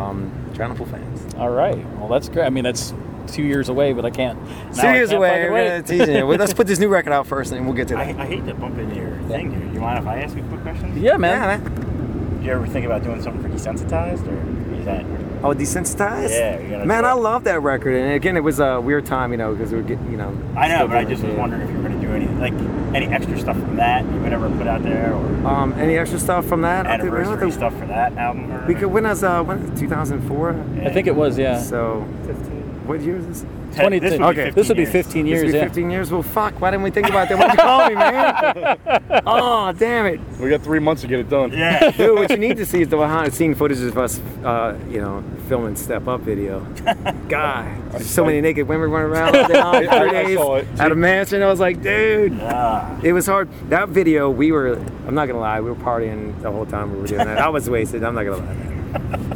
um, 0.00 0.50
Drowned 0.54 0.76
Pool 0.76 0.87
fans. 0.87 1.35
All 1.35 1.50
right. 1.50 1.78
Well, 1.99 2.09
that's 2.09 2.28
great. 2.28 2.47
I 2.47 2.50
mean, 2.50 2.64
that's 2.64 2.95
two 3.26 3.42
years 3.42 3.69
away, 3.69 3.92
but 3.92 4.04
I 4.04 4.11
can't. 4.11 4.38
Two 4.75 4.87
I 4.87 4.95
years 4.95 5.11
can't 5.11 5.19
away, 5.19 5.49
we're 5.50 5.69
gonna 5.69 5.83
tease 5.83 6.09
you. 6.09 6.25
Let's 6.25 6.54
put 6.54 6.66
this 6.66 6.78
new 6.78 6.88
record 6.88 7.12
out 7.12 7.26
first, 7.26 7.52
and 7.52 7.66
we'll 7.66 7.76
get 7.76 7.88
to 7.88 7.97
I, 7.97 8.12
that. 8.12 8.21
I 8.21 8.26
hate 8.26 8.45
to 8.47 8.54
bump 8.54 8.78
into 8.78 8.97
your 8.97 9.16
thing 9.28 9.50
here. 9.50 9.61
Do 9.61 9.75
you 9.75 9.80
mind 9.80 9.99
if 9.99 10.07
I 10.07 10.21
ask 10.21 10.37
you 10.37 10.45
a 10.45 10.49
quick 10.49 10.62
question? 10.62 11.00
Yeah, 11.00 11.16
man. 11.16 11.40
Yeah, 11.40 11.59
man. 11.59 12.40
Do 12.40 12.47
you 12.47 12.52
ever 12.52 12.66
think 12.66 12.87
about 12.87 13.02
doing 13.02 13.23
something 13.23 13.42
for 13.42 13.49
desensitized, 13.49 14.26
or 14.26 14.75
is 14.78 14.85
that? 14.87 15.04
Oh, 15.42 15.54
desensitized. 15.54 16.30
Yeah, 16.30 16.85
Man, 16.85 17.04
I 17.04 17.12
love 17.12 17.45
that 17.45 17.62
record, 17.62 17.95
and 17.95 18.12
again, 18.12 18.37
it 18.37 18.42
was 18.42 18.61
a 18.61 18.80
weird 18.80 19.07
time, 19.07 19.30
you 19.33 19.38
know, 19.38 19.54
because 19.54 19.73
we 19.73 19.78
were 19.78 19.85
getting, 19.85 20.11
you 20.11 20.16
know. 20.16 20.37
I 20.57 20.69
know, 20.69 20.87
but 20.87 20.99
I 20.99 21.04
just 21.04 21.23
it, 21.23 21.28
was 21.28 21.35
yeah. 21.35 21.40
wondering 21.40 21.62
if 21.62 21.71
you 21.71 21.76
were 21.76 21.88
going 21.88 22.00
to 22.00 22.07
do 22.07 22.12
anything 22.12 22.40
like 22.40 22.52
any 22.94 23.06
extra 23.06 23.38
stuff 23.38 23.56
from 23.59 23.76
that 23.76 24.04
you 24.04 24.20
would 24.20 24.32
ever 24.32 24.49
put 24.50 24.66
out 24.66 24.82
there, 24.82 25.12
or 25.14 25.47
Um, 25.47 25.73
any 25.78 25.97
extra 25.97 26.18
stuff 26.18 26.44
from 26.47 26.62
that? 26.62 26.87
I 26.87 26.99
think 26.99 27.02
we- 27.04 27.09
I 27.18 27.20
anniversary 27.20 27.40
think 27.40 27.52
stuff 27.54 27.75
for 27.78 27.87
that 27.87 28.16
album. 28.16 28.50
Or 28.52 28.64
We 28.66 28.75
could. 28.75 28.90
When 28.92 29.04
was 29.04 29.23
uh, 29.23 29.42
when 29.42 29.75
2004? 29.76 30.56
I 30.85 30.90
think 30.90 31.06
it 31.06 31.14
was. 31.14 31.38
Yeah. 31.38 31.59
So, 31.59 32.04
15. 32.26 32.62
what 32.87 33.00
year 33.00 33.16
is 33.16 33.26
this? 33.26 33.44
20 33.75 33.99
This 33.99 34.11
would 34.12 34.19
be 34.19 34.25
Okay. 34.25 34.45
15 34.50 34.55
This 34.55 34.69
would 34.69 34.77
be 34.77 34.83
years. 34.83 34.93
15 34.93 35.25
This 35.25 35.31
years. 35.31 35.43
will 35.45 35.53
be 35.53 35.57
Yeah. 35.59 35.65
15 35.65 35.91
years. 35.91 36.11
Well, 36.12 36.23
fuck. 36.23 36.61
Why 36.61 36.71
didn't 36.71 36.83
we 36.85 36.91
think 36.91 37.09
about 37.09 37.29
that? 37.29 37.39
Why'd 37.39 37.53
you 37.53 37.59
call 37.59 37.89
me, 37.89 37.95
man? 37.95 39.23
oh, 39.27 39.73
damn 39.73 40.07
it. 40.07 40.21
We 40.41 40.50
got 40.50 40.62
three 40.62 40.79
months 40.79 41.03
to 41.03 41.09
get 41.09 41.19
it 41.21 41.29
done. 41.29 41.53
Yeah. 41.53 41.91
Dude, 41.97 42.19
what 42.19 42.31
you 42.31 42.37
need 42.37 42.57
to 42.59 42.67
see 42.67 42.83
is 42.83 42.89
the 42.89 42.97
behind 42.97 43.31
the 43.33 43.37
scene 43.37 43.55
footage 43.55 43.81
of 43.81 43.97
us, 43.99 44.19
uh, 44.45 44.79
you 44.89 45.00
know, 45.00 45.23
filming 45.49 45.77
Step 45.77 46.07
Up 46.09 46.21
video. 46.21 46.61
God, 47.29 47.93
there's 47.93 48.07
so 48.09 48.25
many 48.25 48.41
naked 48.41 48.67
women 48.69 48.91
running 48.91 49.11
around 49.12 49.37
all 49.37 49.49
day 49.49 49.55
long, 49.61 49.75
I- 49.75 49.81
three 49.81 50.19
I 50.19 50.23
days 50.25 50.37
saw 50.39 50.57
it. 50.57 50.67
at 50.79 50.93
a 50.93 50.95
mansion. 50.95 51.43
I 51.43 51.47
was 51.47 51.61
like, 51.61 51.83
dude, 51.83 52.39
Ah. 52.43 52.99
it 53.03 53.12
was 53.12 53.27
hard. 53.27 53.49
That 53.69 53.89
video, 53.89 54.31
we 54.31 54.53
were, 54.53 54.75
I'm 55.07 55.15
not 55.15 55.27
gonna 55.27 55.41
lie, 55.41 55.61
we 55.61 55.71
were 55.71 55.77
partying 55.77 56.41
the 56.43 56.50
whole 56.50 56.67
time 56.67 56.93
we 56.93 57.00
were 57.00 57.07
doing 57.07 57.25
that. 57.27 57.39
I 57.39 57.49
was 57.49 57.69
wasted, 57.69 58.05
I'm 58.05 58.15
not 58.15 58.25
gonna 58.25 58.37
lie. 58.39 58.57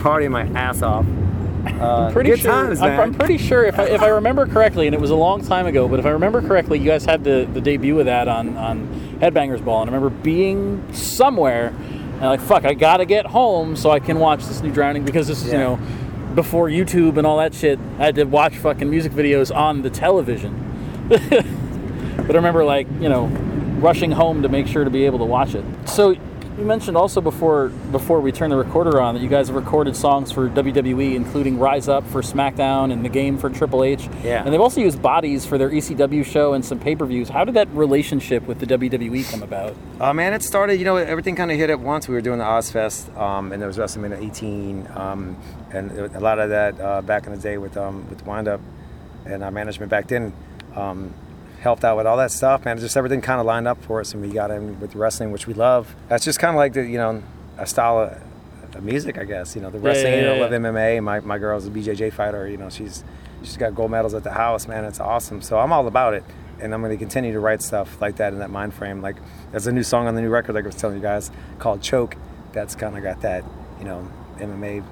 Partying 0.00 0.31
my 0.31 0.43
ass 0.59 0.83
off. 0.83 1.05
Uh, 1.66 2.11
Pretty 2.12 2.30
good 2.30 2.40
sure. 2.40 2.50
times, 2.52 2.80
I'm. 2.80 3.00
I'm 3.00 3.14
pretty 3.14 3.38
sure 3.38 3.64
if 3.64 3.78
I, 3.78 3.85
if 3.85 4.02
I 4.02 4.09
remember 4.09 4.47
correctly, 4.47 4.87
and 4.87 4.94
it 4.94 5.00
was 5.00 5.11
a 5.11 5.16
long 5.16 5.44
time 5.44 5.66
ago, 5.66 5.88
but 5.88 5.99
if 5.99 6.06
I 6.06 6.11
remember 6.11 6.40
correctly, 6.42 6.78
you 6.78 6.87
guys 6.87 7.04
had 7.04 7.25
the, 7.25 7.49
the 7.52 7.61
debut 7.61 7.99
of 7.99 8.06
that 8.06 8.28
on 8.28 8.56
on 8.56 9.18
Headbangers 9.21 9.64
Ball, 9.64 9.83
and 9.83 9.90
I 9.90 9.94
remember 9.94 10.16
being 10.23 10.92
somewhere, 10.92 11.68
and 11.68 12.23
like 12.23 12.40
fuck, 12.40 12.64
I 12.64 12.75
gotta 12.75 13.04
get 13.04 13.26
home 13.26 13.76
so 13.76 13.90
I 13.90 14.00
can 14.00 14.18
watch 14.18 14.44
this 14.44 14.62
new 14.62 14.73
Drowning 14.73 15.04
because 15.04 15.26
this 15.26 15.44
is 15.44 15.52
you 15.52 15.59
know 15.59 15.78
before 16.35 16.68
YouTube 16.68 17.16
and 17.16 17.26
all 17.26 17.38
that 17.38 17.54
shit. 17.54 17.78
I 17.99 18.06
had 18.06 18.14
to 18.16 18.25
watch 18.25 18.56
fucking 18.56 18.88
music 18.88 19.12
videos 19.12 19.54
on 19.54 19.83
the 19.83 19.90
television. 19.90 20.61
but 21.09 22.30
I 22.30 22.35
remember 22.35 22.64
like 22.64 22.87
you 23.00 23.09
know 23.09 23.26
rushing 23.78 24.11
home 24.11 24.42
to 24.42 24.49
make 24.49 24.66
sure 24.66 24.85
to 24.85 24.90
be 24.90 25.04
able 25.06 25.18
to 25.18 25.25
watch 25.25 25.54
it. 25.54 25.64
So 25.87 26.16
you 26.56 26.64
mentioned 26.64 26.96
also 26.96 27.20
before 27.20 27.68
before 27.90 28.20
we 28.20 28.30
turned 28.30 28.52
the 28.52 28.56
recorder 28.56 29.00
on 29.00 29.14
that 29.14 29.20
you 29.23 29.28
guys 29.28 29.49
have 29.49 29.56
recorded 29.56 29.96
songs 29.96 30.30
for 30.30 30.49
WWE, 30.49 31.14
including 31.14 31.58
"Rise 31.58 31.88
Up" 31.88 32.06
for 32.06 32.23
SmackDown 32.23 32.92
and 32.92 33.04
"The 33.04 33.08
Game" 33.08 33.38
for 33.38 33.50
Triple 33.50 33.82
H. 33.82 34.08
Yeah. 34.23 34.44
And 34.44 34.52
they've 34.52 34.61
also 34.61 34.80
used 34.80 35.02
bodies 35.02 35.44
for 35.44 35.58
their 35.58 35.70
ECW 35.70 36.25
show 36.25 36.54
and 36.54 36.64
some 36.64 36.78
pay-per-views. 36.78 37.28
How 37.28 37.44
did 37.44 37.54
that 37.54 37.68
relationship 37.70 38.46
with 38.46 38.61
the 38.61 38.66
WWE 38.66 39.28
come 39.30 39.42
about? 39.42 39.75
Uh, 40.00 40.12
man, 40.12 40.32
it 40.32 40.42
started, 40.42 40.78
you 40.78 40.84
know, 40.84 40.96
everything 40.96 41.34
kind 41.34 41.50
of 41.50 41.58
hit 41.58 41.70
at 41.70 41.80
once. 41.80 42.06
We 42.06 42.14
were 42.14 42.20
doing 42.20 42.38
the 42.38 42.44
Ozzfest, 42.44 43.16
um, 43.18 43.52
and 43.52 43.61
there 43.61 43.68
was 43.68 43.78
WrestleMania 43.78 44.25
18, 44.25 44.88
um, 44.94 45.37
and 45.73 45.90
a 45.90 46.20
lot 46.20 46.38
of 46.38 46.50
that 46.50 46.80
uh, 46.80 47.02
back 47.02 47.26
in 47.26 47.32
the 47.32 47.38
day 47.38 47.58
with 47.58 47.76
um, 47.76 48.08
with 48.08 48.25
Wind 48.26 48.46
Up 48.46 48.61
and 49.26 49.42
our 49.42 49.50
management 49.50 49.90
back 49.90 50.06
then 50.06 50.32
um, 50.76 51.12
helped 51.64 51.83
out 51.83 51.97
with 51.97 52.06
all 52.06 52.18
that 52.18 52.30
stuff, 52.30 52.64
man. 52.66 52.78
Just 52.78 52.94
everything 52.94 53.23
kind 53.23 53.40
of 53.40 53.47
lined 53.47 53.66
up 53.66 53.83
for 53.83 53.99
us, 53.99 54.12
and 54.12 54.23
we 54.23 54.28
got 54.28 54.50
in 54.50 54.78
with 54.80 54.94
wrestling, 54.94 55.33
which 55.33 55.47
we 55.47 55.54
love. 55.54 55.97
That's 56.09 56.25
just 56.25 56.38
kind 56.38 56.54
of 56.54 56.59
like 56.59 56.75
the, 56.75 56.87
you 56.87 56.99
know, 56.99 57.23
a 57.56 57.66
style 57.66 58.00
of, 58.00 58.76
of 58.76 58.85
music, 58.85 59.16
I 59.16 59.25
guess. 59.25 59.56
You 59.56 59.62
know, 59.62 59.71
the 59.71 59.78
wrestling. 59.78 60.12
yeah, 60.12 60.21
know, 60.21 60.35
yeah, 60.35 60.42
love. 60.42 60.52
MMA. 60.52 61.02
My 61.02 61.21
my 61.21 61.38
girl's 61.38 61.66
a 61.66 61.71
BJJ 61.71 62.12
fighter. 62.12 62.47
You 62.47 62.59
know, 62.59 62.68
she's 62.68 63.02
she's 63.42 63.56
got 63.56 63.75
gold 63.75 63.90
medals 63.90 64.12
at 64.12 64.25
the 64.25 64.33
house, 64.33 64.68
man. 64.68 64.85
It's 64.85 65.00
awesome. 65.00 65.40
So 65.40 65.59
I'm 65.59 65.73
all 65.73 65.87
about 65.88 66.14
it. 66.14 66.23
And 66.61 66.73
I'm 66.73 66.83
going 66.83 66.92
to 66.92 66.99
continue 66.99 67.33
to 67.33 67.40
write 67.40 67.62
stuff 67.62 68.00
like 68.00 68.16
that 68.16 68.33
in 68.33 68.38
that 68.38 68.50
mind 68.50 68.75
frame. 68.75 69.02
Like, 69.02 69.16
there's 69.50 69.66
a 69.66 69.73
new 69.73 69.83
song 69.83 70.06
on 70.06 70.14
the 70.14 70.23
new 70.23 70.30
record, 70.30 70.54
like 70.54 70.64
I 70.64 70.68
was 70.68 70.76
telling 70.76 70.97
you 70.97 71.02
guys, 71.02 71.30
called 71.59 71.83
Choke. 71.83 72.16
That's 72.52 72.76
kind 72.76 72.97
of 72.97 73.02
got 73.02 73.23
that, 73.23 73.42
you 73.80 73.85
know, 73.85 74.09
MMA, 74.37 74.85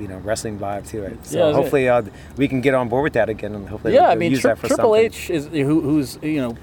you 0.00 0.08
know, 0.08 0.18
wrestling 0.18 0.58
vibe 0.58 0.86
to 0.88 1.02
it. 1.04 1.26
So 1.26 1.38
Yeah, 1.38 1.44
I 1.44 1.46
was 1.48 1.52
gonna- 1.54 1.62
hopefully 1.62 1.88
uh, 1.88 2.02
we 2.36 2.48
can 2.48 2.60
get 2.60 2.74
on 2.74 2.88
board 2.88 3.04
with 3.04 3.12
that 3.14 3.28
again, 3.28 3.54
and 3.54 3.68
hopefully 3.68 3.94
yeah, 3.94 4.02
we'll 4.02 4.10
I 4.10 4.14
mean 4.16 4.30
use 4.32 4.40
Tri- 4.40 4.50
that 4.54 4.58
for 4.58 4.66
Triple 4.68 4.94
something. 4.94 5.04
H 5.04 5.30
is 5.30 5.46
who, 5.46 5.80
who's 5.80 6.18
you 6.22 6.40
know 6.40 6.56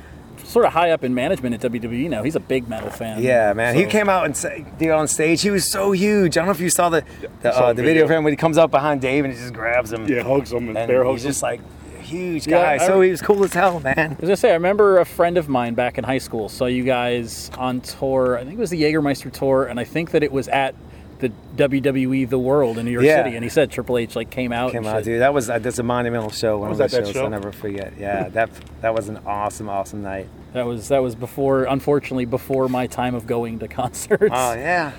sort 0.44 0.66
of 0.66 0.74
high 0.74 0.92
up 0.92 1.04
in 1.04 1.14
management 1.14 1.56
at 1.56 1.72
WWE 1.72 2.08
now. 2.10 2.22
He's 2.24 2.36
a 2.36 2.40
big 2.40 2.70
metal 2.70 2.90
fan. 2.90 3.22
Yeah, 3.24 3.52
man. 3.54 3.76
He 3.76 3.86
came 3.86 4.08
out 4.10 4.26
and 4.26 4.38
say, 4.38 4.64
dude, 4.78 4.92
on 4.92 5.08
stage. 5.08 5.42
He 5.42 5.50
was 5.50 5.70
so 5.70 5.92
huge. 5.92 6.38
I 6.38 6.42
don't 6.42 6.46
know 6.46 6.52
if 6.52 6.60
you 6.60 6.70
saw 6.70 6.90
the 6.90 7.04
the, 7.42 7.52
saw 7.52 7.60
uh, 7.60 7.68
the 7.70 7.76
the 7.76 7.82
video 7.82 7.94
video. 7.94 8.04
of 8.06 8.12
him 8.12 8.24
when 8.24 8.32
he 8.34 8.38
comes 8.38 8.58
up 8.58 8.70
behind 8.72 9.02
Dave 9.02 9.26
and 9.26 9.34
he 9.34 9.40
just 9.40 9.54
grabs 9.54 9.92
him. 9.92 10.08
Yeah, 10.08 10.22
hugs 10.24 10.52
him 10.52 10.68
and 10.70 10.78
and 10.78 10.88
bear 10.88 11.04
he's 11.04 11.12
hugs 11.12 11.24
him. 11.26 11.30
just 11.30 11.44
like 11.44 11.62
huge 12.02 12.46
Yeah, 12.48 12.78
guy. 12.78 12.84
I- 12.84 12.88
so 12.88 13.02
he 13.02 13.10
was 13.10 13.22
cool 13.22 13.44
as 13.44 13.54
hell, 13.54 13.80
man. 13.80 13.98
I 13.98 14.08
was 14.10 14.28
gonna 14.28 14.38
say, 14.38 14.52
I 14.52 14.54
remember 14.54 15.00
a 15.00 15.06
friend 15.06 15.38
of 15.40 15.50
mine 15.50 15.74
back 15.74 15.98
in 15.98 16.04
high 16.04 16.20
school 16.20 16.48
saw 16.50 16.68
you 16.68 16.84
guys 16.84 17.50
on 17.58 17.82
tour. 17.82 18.38
I 18.38 18.42
think 18.44 18.54
it 18.54 18.60
was 18.60 18.70
the 18.70 18.82
Jägermeister 18.84 19.32
tour, 19.32 19.66
and 19.66 19.80
I 19.80 19.84
think 19.86 20.12
that 20.12 20.22
it 20.22 20.32
was 20.32 20.48
at 20.50 20.76
the 21.20 21.32
WWE 21.56 22.30
The 22.30 22.38
World 22.40 22.78
in 22.78 22.86
New 22.86 22.92
York 22.92 23.06
Yeah. 23.06 23.24
City. 23.24 23.36
And 23.36 23.44
he 23.44 23.50
said 23.50 23.72
Triple 23.72 23.98
H 23.98 24.16
like 24.16 24.30
came 24.30 24.52
out. 24.52 24.72
Came 24.72 24.80
and 24.80 24.88
out, 24.88 24.98
shit. 24.98 25.06
dude. 25.06 25.22
That 25.22 25.34
was 25.34 25.50
uh, 25.50 25.60
that's 25.60 25.80
a 25.80 25.84
monumental 25.84 26.30
show. 26.30 26.58
One 26.60 26.70
Was 26.70 26.80
of 26.80 26.92
that 26.92 26.98
those 26.98 27.08
that 27.08 27.14
shows 27.14 27.16
show? 27.16 27.24
I'll 27.26 27.30
never 27.30 27.52
forget. 27.52 27.94
Yeah, 27.98 28.30
that 28.30 28.50
that 28.82 28.94
was 28.94 29.08
an 29.10 29.20
awesome, 29.26 29.70
awesome 29.70 30.02
night. 30.02 30.28
That 30.54 30.66
was 30.66 30.88
that 30.90 31.02
was 31.02 31.16
before, 31.16 31.64
unfortunately, 31.66 32.26
before 32.26 32.68
my 32.70 32.88
time 32.88 33.16
of 33.16 33.28
going 33.28 33.60
to 33.60 33.68
concerts. 33.70 34.24
Oh 34.32 34.54
yeah. 34.54 34.92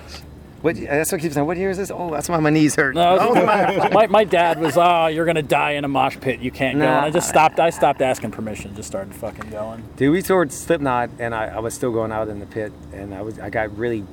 What? 0.61 0.75
That's 0.75 1.11
what 1.11 1.21
keeps 1.21 1.35
saying. 1.35 1.45
What 1.45 1.57
year 1.57 1.69
is 1.69 1.77
this? 1.77 1.91
Oh, 1.93 2.09
that's 2.09 2.27
why 2.27 2.39
my 2.39 2.49
knees 2.49 2.73
hurt. 2.75 2.95
No, 2.95 3.13
it 3.15 3.21
oh, 3.21 3.45
my. 3.45 3.89
my, 3.93 4.07
my 4.07 4.23
dad 4.23 4.59
was, 4.59 4.75
oh, 4.75 5.05
you're 5.05 5.25
gonna 5.27 5.43
die 5.43 5.73
in 5.73 5.85
a 5.85 5.87
mosh 5.87 6.17
pit. 6.19 6.39
You 6.39 6.49
can't 6.49 6.79
go. 6.79 6.85
And 6.85 7.05
I 7.05 7.11
just 7.11 7.29
stopped. 7.29 7.59
I 7.59 7.69
stopped 7.69 8.01
asking 8.01 8.31
permission. 8.31 8.75
Just 8.75 8.87
started 8.87 9.13
fucking 9.13 9.51
going. 9.51 9.87
Dude, 9.97 10.11
we 10.11 10.23
toured 10.23 10.51
Slipknot, 10.51 11.11
and 11.19 11.35
I, 11.35 11.45
I 11.45 11.59
was 11.59 11.75
still 11.75 11.91
going 11.91 12.11
out 12.11 12.27
in 12.27 12.39
the 12.39 12.47
pit, 12.47 12.73
and 12.91 13.13
I 13.13 13.21
was 13.21 13.37
I 13.37 13.51
got 13.51 13.77
really 13.77 14.03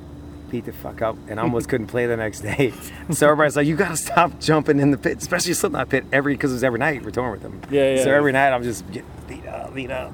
beat 0.55 0.65
the 0.65 0.71
fuck 0.71 1.01
up, 1.01 1.17
and 1.27 1.39
almost 1.39 1.67
couldn't 1.67 1.87
play 1.87 2.05
the 2.05 2.15
next 2.15 2.39
day. 2.41 2.73
So 3.11 3.27
everybody's 3.27 3.55
like, 3.55 3.67
"You 3.67 3.75
gotta 3.75 3.97
stop 3.97 4.39
jumping 4.39 4.79
in 4.79 4.91
the 4.91 4.97
pit, 4.97 5.17
especially 5.17 5.53
Slipknot 5.53 5.89
pit 5.89 6.05
every 6.11 6.33
because 6.33 6.51
it 6.51 6.55
was 6.55 6.63
every 6.63 6.79
night 6.79 7.03
we're 7.03 7.11
touring 7.11 7.33
with 7.33 7.41
them. 7.41 7.61
Yeah, 7.69 7.95
yeah. 7.95 8.03
So 8.03 8.11
every 8.11 8.31
night 8.31 8.51
I'm 8.51 8.63
just 8.63 8.89
getting 8.91 9.09
beat 9.27 9.45
up, 9.45 9.73
beat 9.75 9.91
up, 9.91 10.13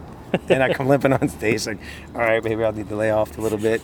and 0.49 0.63
I 0.63 0.73
come 0.73 0.87
limping 0.87 1.13
on 1.13 1.29
stage 1.29 1.67
like, 1.67 1.79
"All 2.15 2.21
right, 2.21 2.43
maybe 2.43 2.63
I'll 2.63 2.73
need 2.73 2.89
to 2.89 2.95
lay 2.95 3.11
off 3.11 3.37
a 3.37 3.41
little 3.41 3.57
bit 3.57 3.81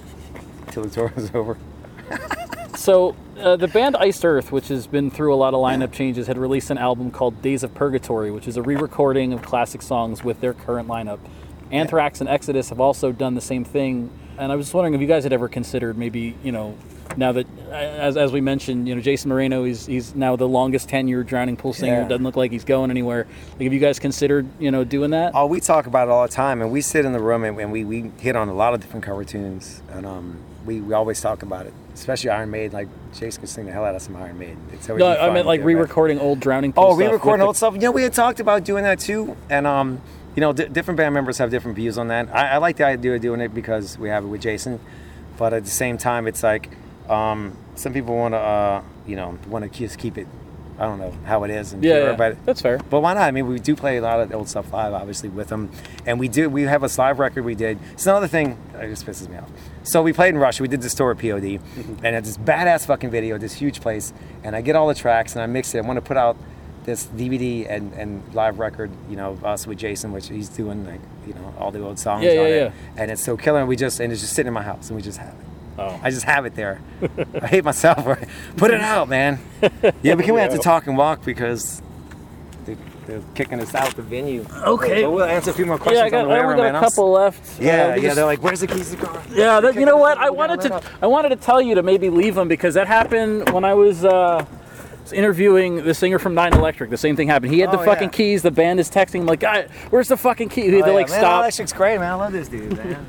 until 0.65 0.83
the 0.83 0.89
tour 0.89 1.13
is 1.15 1.31
over." 1.33 1.57
So 2.75 3.15
uh, 3.39 3.55
the 3.55 3.67
band 3.67 3.97
Iced 3.97 4.23
Earth, 4.23 4.51
which 4.51 4.67
has 4.67 4.85
been 4.85 5.09
through 5.09 5.33
a 5.33 5.35
lot 5.35 5.55
of 5.55 5.59
lineup 5.59 5.91
changes, 5.91 6.27
had 6.27 6.37
released 6.37 6.69
an 6.69 6.77
album 6.77 7.09
called 7.09 7.41
Days 7.41 7.63
of 7.63 7.73
Purgatory, 7.73 8.29
which 8.29 8.47
is 8.47 8.55
a 8.55 8.61
re-recording 8.61 9.33
of 9.33 9.41
classic 9.41 9.81
songs 9.81 10.23
with 10.23 10.41
their 10.41 10.53
current 10.53 10.87
lineup. 10.87 11.19
Anthrax 11.71 12.21
and 12.21 12.29
Exodus 12.29 12.69
have 12.69 12.79
also 12.79 13.11
done 13.11 13.33
the 13.33 13.41
same 13.41 13.65
thing, 13.65 14.11
and 14.37 14.51
I 14.51 14.55
was 14.55 14.67
just 14.67 14.73
wondering 14.73 14.93
if 14.93 15.01
you 15.01 15.07
guys 15.07 15.23
had 15.23 15.33
ever 15.33 15.47
considered 15.47 15.97
maybe, 15.97 16.35
you 16.43 16.51
know, 16.51 16.75
now 17.15 17.31
that 17.31 17.47
as, 17.71 18.17
as 18.17 18.31
we 18.31 18.41
mentioned, 18.41 18.87
you 18.87 18.93
know, 18.95 19.01
Jasen 19.01 19.27
Moreno, 19.27 19.63
he's 19.63 19.85
he's 19.85 20.13
now 20.13 20.35
the 20.35 20.47
longest 20.47 20.89
tenured 20.89 21.25
Drowning 21.27 21.55
Pool 21.57 21.73
singer. 21.73 22.01
Yeah. 22.01 22.07
Doesn't 22.07 22.23
look 22.23 22.35
like 22.35 22.51
he's 22.51 22.65
going 22.65 22.91
anywhere. 22.91 23.25
Like, 23.53 23.61
have 23.61 23.73
you 23.73 23.79
guys 23.79 23.97
considered, 23.99 24.47
you 24.59 24.71
know, 24.71 24.83
doing 24.83 25.11
that? 25.11 25.31
Oh, 25.33 25.45
we 25.47 25.59
talk 25.59 25.87
about 25.87 26.07
it 26.07 26.11
all 26.11 26.25
the 26.27 26.31
time, 26.33 26.61
and 26.61 26.71
we 26.71 26.81
sit 26.81 27.05
in 27.05 27.13
the 27.13 27.19
room 27.19 27.43
and, 27.43 27.59
and 27.59 27.71
we, 27.71 27.85
we 27.85 28.11
hit 28.19 28.35
on 28.35 28.49
a 28.49 28.53
lot 28.53 28.73
of 28.73 28.81
different 28.81 29.05
cover 29.05 29.23
tunes, 29.23 29.81
and 29.91 30.05
um, 30.05 30.37
we, 30.65 30.81
we 30.81 30.93
always 30.93 31.21
talk 31.21 31.43
about 31.43 31.65
it, 31.65 31.73
especially 31.93 32.29
Iron 32.29 32.51
Maiden. 32.51 32.73
Like 32.73 32.89
Jason 33.17 33.39
could 33.41 33.49
sing 33.49 33.65
the 33.65 33.71
hell 33.71 33.85
out 33.85 33.95
of 33.95 34.01
some 34.01 34.15
Iron 34.17 34.37
Maiden. 34.37 34.59
It's 34.73 34.89
always 34.89 34.99
No, 34.99 35.07
I 35.17 35.33
meant 35.33 35.47
like 35.47 35.63
re-recording 35.63 36.19
old 36.19 36.39
Drowning 36.41 36.73
Pool. 36.73 36.83
Oh, 36.83 36.95
re-recording 36.95 37.39
the- 37.39 37.47
old 37.47 37.55
stuff. 37.57 37.73
You 37.73 37.79
know, 37.79 37.91
we 37.91 38.03
had 38.03 38.13
talked 38.13 38.39
about 38.41 38.63
doing 38.65 38.83
that 38.83 38.99
too, 38.99 39.35
and 39.49 39.65
um, 39.65 40.01
you 40.37 40.41
know, 40.41 40.53
di 40.53 40.65
different 40.65 40.97
band 40.99 41.15
members 41.15 41.39
have 41.39 41.49
different 41.49 41.75
views 41.75 41.97
on 41.97 42.09
that. 42.09 42.29
I, 42.33 42.49
I 42.51 42.57
like 42.57 42.77
the 42.77 42.85
idea 42.85 43.15
of 43.15 43.21
doing 43.21 43.41
it 43.41 43.55
because 43.55 43.97
we 43.97 44.07
have 44.09 44.23
it 44.23 44.27
with 44.27 44.39
Jason, 44.41 44.79
but 45.35 45.51
at 45.51 45.65
the 45.65 45.71
same 45.71 45.97
time, 45.97 46.27
it's 46.27 46.43
like 46.43 46.69
um, 47.09 47.57
some 47.73 47.91
people 47.91 48.15
want 48.15 48.35
to, 48.35 48.37
uh, 48.37 48.83
you 49.07 49.15
know, 49.15 49.35
want 49.47 49.65
to 49.65 49.79
just 49.79 49.97
keep 49.97 50.15
it. 50.15 50.27
I 50.77 50.85
don't 50.85 50.99
know 50.99 51.11
how 51.25 51.43
it 51.43 51.49
is, 51.49 51.73
and 51.73 51.83
Yeah, 51.83 51.95
pure, 51.95 52.09
yeah, 52.11 52.15
but 52.15 52.45
that's 52.45 52.61
fair. 52.61 52.77
but 52.77 52.99
why 52.99 53.15
not? 53.15 53.23
I 53.23 53.31
mean, 53.31 53.47
we 53.47 53.57
do 53.59 53.75
play 53.75 53.97
a 53.97 54.01
lot 54.01 54.19
of 54.19 54.31
old 54.31 54.47
stuff 54.47 54.71
live, 54.71 54.93
obviously, 54.93 55.27
with 55.27 55.47
them. 55.47 55.71
And 56.05 56.19
we 56.19 56.27
do, 56.27 56.51
we 56.51 56.61
have 56.63 56.83
a 56.83 56.89
live 56.99 57.17
record 57.17 57.43
we 57.43 57.55
did. 57.55 57.79
It's 57.93 58.05
another 58.05 58.27
thing 58.27 58.59
that 58.73 58.83
just 58.83 59.03
pisses 59.03 59.27
me 59.27 59.37
off. 59.37 59.49
So 59.81 60.03
we 60.03 60.13
played 60.13 60.35
in 60.35 60.39
Russia. 60.39 60.61
We 60.61 60.67
did 60.67 60.83
this 60.83 60.93
tour 60.93 61.09
at 61.09 61.17
POD. 61.17 61.41
Mm-hmm. 61.41 62.05
And 62.05 62.15
it's 62.15 62.27
this 62.27 62.37
badass 62.37 62.85
fucking 62.85 63.09
video, 63.09 63.39
this 63.39 63.53
huge 63.53 63.81
place. 63.81 64.13
And 64.43 64.55
I 64.55 64.61
get 64.61 64.75
all 64.75 64.87
the 64.87 64.93
tracks 64.93 65.33
and 65.33 65.41
I 65.41 65.47
mix 65.47 65.73
it. 65.73 65.79
I 65.79 65.81
want 65.81 65.97
to 65.97 66.01
put 66.01 66.15
out 66.15 66.37
this 66.87 67.05
DVD 67.05 67.69
and, 67.69 67.91
and 67.93 68.23
live 68.33 68.59
record, 68.59 68.89
you 69.09 69.17
know, 69.17 69.31
of 69.31 69.43
us 69.45 69.67
with 69.67 69.77
Jason, 69.77 70.13
which 70.13 70.29
he's 70.29 70.47
doing, 70.47 70.87
like, 70.87 71.01
you 71.27 71.33
know, 71.33 71.53
all 71.59 71.69
the 71.69 71.81
old 71.83 71.99
songs 71.99 72.23
Yeah, 72.23 72.29
on 72.31 72.35
yeah, 72.37 72.43
it. 72.45 72.57
yeah. 72.57 72.71
And 73.03 73.11
it's 73.11 73.21
so 73.23 73.35
killer. 73.35 73.59
And 73.59 73.67
we 73.67 73.75
just, 73.75 73.99
and 73.99 74.09
it's 74.11 74.21
just 74.21 74.33
sitting 74.33 74.47
in 74.47 74.53
my 74.53 74.63
house 74.63 74.87
and 74.89 74.95
we 74.95 75.01
just 75.03 75.17
have 75.19 75.33
it. 75.33 75.45
Oh. 75.77 75.99
I 76.01 76.09
just 76.09 76.23
have 76.23 76.45
it 76.45 76.55
there. 76.55 76.79
I 77.41 77.47
hate 77.47 77.65
myself. 77.65 78.03
For 78.05 78.17
put 78.55 78.71
it 78.71 78.79
out, 78.81 79.09
man. 79.09 79.37
Yeah, 80.01 80.15
but 80.15 80.23
can 80.25 80.33
we 80.33 80.39
have 80.39 80.53
to 80.53 80.57
talk 80.59 80.87
and 80.87 80.97
walk 80.97 81.23
because 81.25 81.81
they, 82.65 82.77
they're 83.05 83.21
kicking 83.35 83.59
us 83.59 83.75
out 83.75 83.93
the 83.97 84.01
venue. 84.01 84.45
Okay. 84.63 85.03
But 85.03 85.11
we'll 85.11 85.25
answer 85.25 85.51
a 85.51 85.53
few 85.53 85.65
more 85.65 85.75
Yeah, 85.75 85.83
questions 85.83 86.03
I, 86.05 86.09
got, 86.09 86.21
on 86.21 86.27
the 86.29 86.33
way 86.33 86.39
I 86.39 86.43
only 86.43 86.55
got 86.55 86.63
man. 86.63 86.75
a 86.75 86.77
I'm 86.79 86.83
couple 86.85 87.11
left. 87.11 87.61
Yeah, 87.61 87.73
Uh, 87.73 87.87
yeah. 87.95 88.01
just- 88.01 88.15
They're 88.15 88.25
like, 88.25 88.41
"Where's 88.41 88.61
the 88.61 88.67
keys 88.67 88.89
to 88.91 88.95
the 88.95 89.05
car?" 89.05 89.21
Yeah, 89.29 89.59
that, 89.59 89.75
you 89.75 89.85
know 89.85 89.97
what? 89.97 90.17
I 90.17 90.29
wanted 90.29 90.61
to. 90.61 90.81
I 91.01 91.07
wanted 91.07 91.29
to 91.29 91.35
tell 91.35 91.61
you 91.61 91.75
to 91.75 91.83
maybe 91.83 92.09
leave 92.09 92.33
them 92.35 92.47
because 92.47 92.73
that 92.75 92.87
happened 92.87 93.49
when 93.51 93.63
I 93.65 93.73
was 93.75 94.03
uh, 94.05 94.45
was 94.45 94.47
interviewing 95.13 95.83
the 95.83 95.93
singer 95.93 96.19
from 96.19 96.33
Nine 96.33 96.53
Electric. 96.53 96.89
The 96.89 96.97
same 96.97 97.15
thing 97.15 97.27
happened. 97.27 97.53
He 97.53 97.59
had 97.59 97.71
the 97.71 97.79
Oh, 97.79 97.85
fucking 97.85 98.09
yeah. 98.09 98.17
keys. 98.17 98.41
The 98.41 98.51
band 98.51 98.79
is 98.79 98.89
texting 98.89 99.21
him 99.21 99.25
like, 99.25 99.39
"Guy, 99.41 99.67
where's 99.89 100.07
the 100.07 100.17
fucking 100.17 100.49
key?" 100.49 100.69
They 100.69 100.81
Oh, 100.81 100.87
yeah, 100.87 100.93
like 100.93 101.09
man, 101.09 101.19
stop. 101.19 101.41
Electric's 101.43 101.73
great, 101.73 101.99
man. 101.99 102.11
I 102.11 102.15
love 102.15 102.31
this 102.33 102.47
dude, 102.47 102.75
man. 102.77 103.05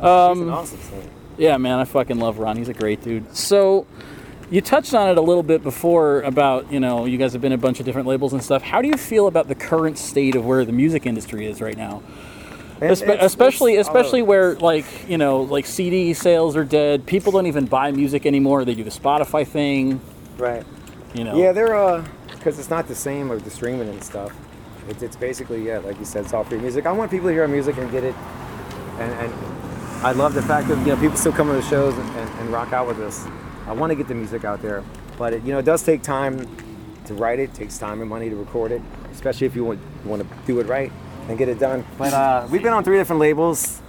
Um, 0.00 0.38
He's 0.38 0.42
an 0.46 0.50
awesome 0.50 0.78
singer. 0.80 1.02
Yeah, 1.38 1.56
man, 1.56 1.78
I 1.78 1.84
fucking 1.84 2.18
love 2.18 2.38
Ron. 2.38 2.56
He's 2.56 2.68
a 2.68 2.74
great 2.74 3.02
dude. 3.02 3.34
So, 3.36 3.86
you 4.50 4.60
touched 4.60 4.94
on 4.94 5.08
it 5.10 5.18
a 5.18 5.20
little 5.20 5.42
bit 5.42 5.62
before 5.62 6.20
about, 6.22 6.72
you 6.72 6.80
know, 6.80 7.04
you 7.04 7.18
guys 7.18 7.32
have 7.32 7.42
been 7.42 7.52
a 7.52 7.58
bunch 7.58 7.80
of 7.80 7.86
different 7.86 8.08
labels 8.08 8.32
and 8.32 8.42
stuff. 8.42 8.62
How 8.62 8.80
do 8.82 8.88
you 8.88 8.96
feel 8.96 9.26
about 9.26 9.46
the 9.48 9.54
current 9.54 9.98
state 9.98 10.34
of 10.36 10.44
where 10.46 10.64
the 10.64 10.72
music 10.72 11.04
industry 11.06 11.46
is 11.46 11.60
right 11.60 11.76
now? 11.76 12.02
It's- 12.80 13.02
especially 13.20 13.74
it's 13.74 13.88
especially 13.88 14.22
where 14.22 14.54
like, 14.54 14.84
you 15.08 15.18
know, 15.18 15.40
like 15.42 15.66
CD 15.66 16.14
sales 16.14 16.56
are 16.56 16.62
dead. 16.64 17.06
People 17.06 17.32
don't 17.32 17.46
even 17.46 17.66
buy 17.66 17.90
music 17.90 18.24
anymore. 18.24 18.64
They 18.64 18.74
do 18.76 18.84
the 18.84 18.90
Spotify 18.90 19.44
thing, 19.46 20.00
right. 20.38 20.62
You 21.14 21.24
know. 21.24 21.36
Yeah, 21.36 21.52
they're 21.52 21.76
uh, 21.76 22.06
because 22.32 22.58
it's 22.58 22.70
not 22.70 22.88
the 22.88 22.94
same 22.94 23.28
with 23.28 23.44
the 23.44 23.50
streaming 23.50 23.88
and 23.88 24.02
stuff. 24.02 24.32
It's, 24.88 25.02
it's 25.02 25.16
basically 25.16 25.66
yeah, 25.66 25.78
like 25.78 25.98
you 25.98 26.04
said, 26.04 26.24
it's 26.24 26.32
all 26.32 26.44
free 26.44 26.58
music. 26.58 26.86
I 26.86 26.92
want 26.92 27.10
people 27.10 27.28
to 27.28 27.32
hear 27.32 27.42
our 27.42 27.48
music 27.48 27.76
and 27.76 27.90
get 27.90 28.04
it, 28.04 28.14
and, 28.98 29.12
and 29.12 29.34
I 30.04 30.12
love 30.12 30.34
the 30.34 30.42
fact 30.42 30.68
that 30.68 30.78
you 30.78 30.86
know 30.86 30.96
people 30.96 31.16
still 31.16 31.32
come 31.32 31.48
to 31.48 31.54
the 31.54 31.62
shows 31.62 31.96
and, 31.96 32.08
and, 32.10 32.40
and 32.40 32.50
rock 32.50 32.72
out 32.72 32.86
with 32.86 33.00
us. 33.00 33.26
I 33.66 33.72
want 33.72 33.90
to 33.90 33.96
get 33.96 34.08
the 34.08 34.14
music 34.14 34.44
out 34.44 34.62
there, 34.62 34.82
but 35.18 35.34
it, 35.34 35.42
you 35.42 35.52
know 35.52 35.58
it 35.58 35.64
does 35.64 35.82
take 35.82 36.02
time 36.02 36.48
to 37.06 37.14
write 37.14 37.38
it. 37.38 37.52
Takes 37.54 37.78
time 37.78 38.00
and 38.00 38.08
money 38.08 38.30
to 38.30 38.36
record 38.36 38.72
it, 38.72 38.82
especially 39.12 39.46
if 39.46 39.56
you 39.56 39.64
want 39.64 39.80
want 40.04 40.22
to 40.22 40.28
do 40.46 40.60
it 40.60 40.66
right 40.66 40.92
and 41.28 41.36
get 41.36 41.48
it 41.48 41.58
done. 41.58 41.84
But 41.98 42.12
uh, 42.12 42.46
we've 42.50 42.62
been 42.62 42.72
on 42.72 42.84
three 42.84 42.96
different 42.96 43.20
labels, 43.20 43.82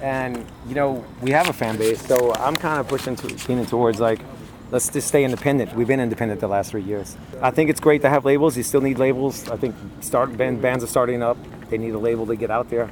and 0.00 0.44
you 0.68 0.74
know 0.74 1.04
we 1.22 1.30
have 1.30 1.48
a 1.48 1.52
fan 1.52 1.76
base. 1.78 2.06
So 2.06 2.34
I'm 2.34 2.56
kind 2.56 2.80
of 2.80 2.88
pushing 2.88 3.16
to, 3.16 3.48
leaning 3.48 3.66
towards 3.66 4.00
like 4.00 4.20
let's 4.72 4.88
just 4.88 5.06
stay 5.06 5.22
independent. 5.22 5.74
We've 5.74 5.86
been 5.86 6.00
independent 6.00 6.40
the 6.40 6.48
last 6.48 6.70
three 6.70 6.82
years. 6.82 7.16
I 7.40 7.50
think 7.50 7.68
it's 7.70 7.78
great 7.78 8.00
to 8.02 8.08
have 8.08 8.24
labels. 8.24 8.56
You 8.56 8.62
still 8.62 8.80
need 8.80 8.98
labels. 8.98 9.48
I 9.50 9.56
think 9.56 9.76
start 10.00 10.36
band, 10.36 10.62
bands 10.62 10.82
are 10.82 10.88
starting 10.88 11.22
up. 11.22 11.36
They 11.68 11.78
need 11.78 11.94
a 11.94 11.98
label 11.98 12.26
to 12.26 12.34
get 12.34 12.50
out 12.50 12.70
there. 12.70 12.90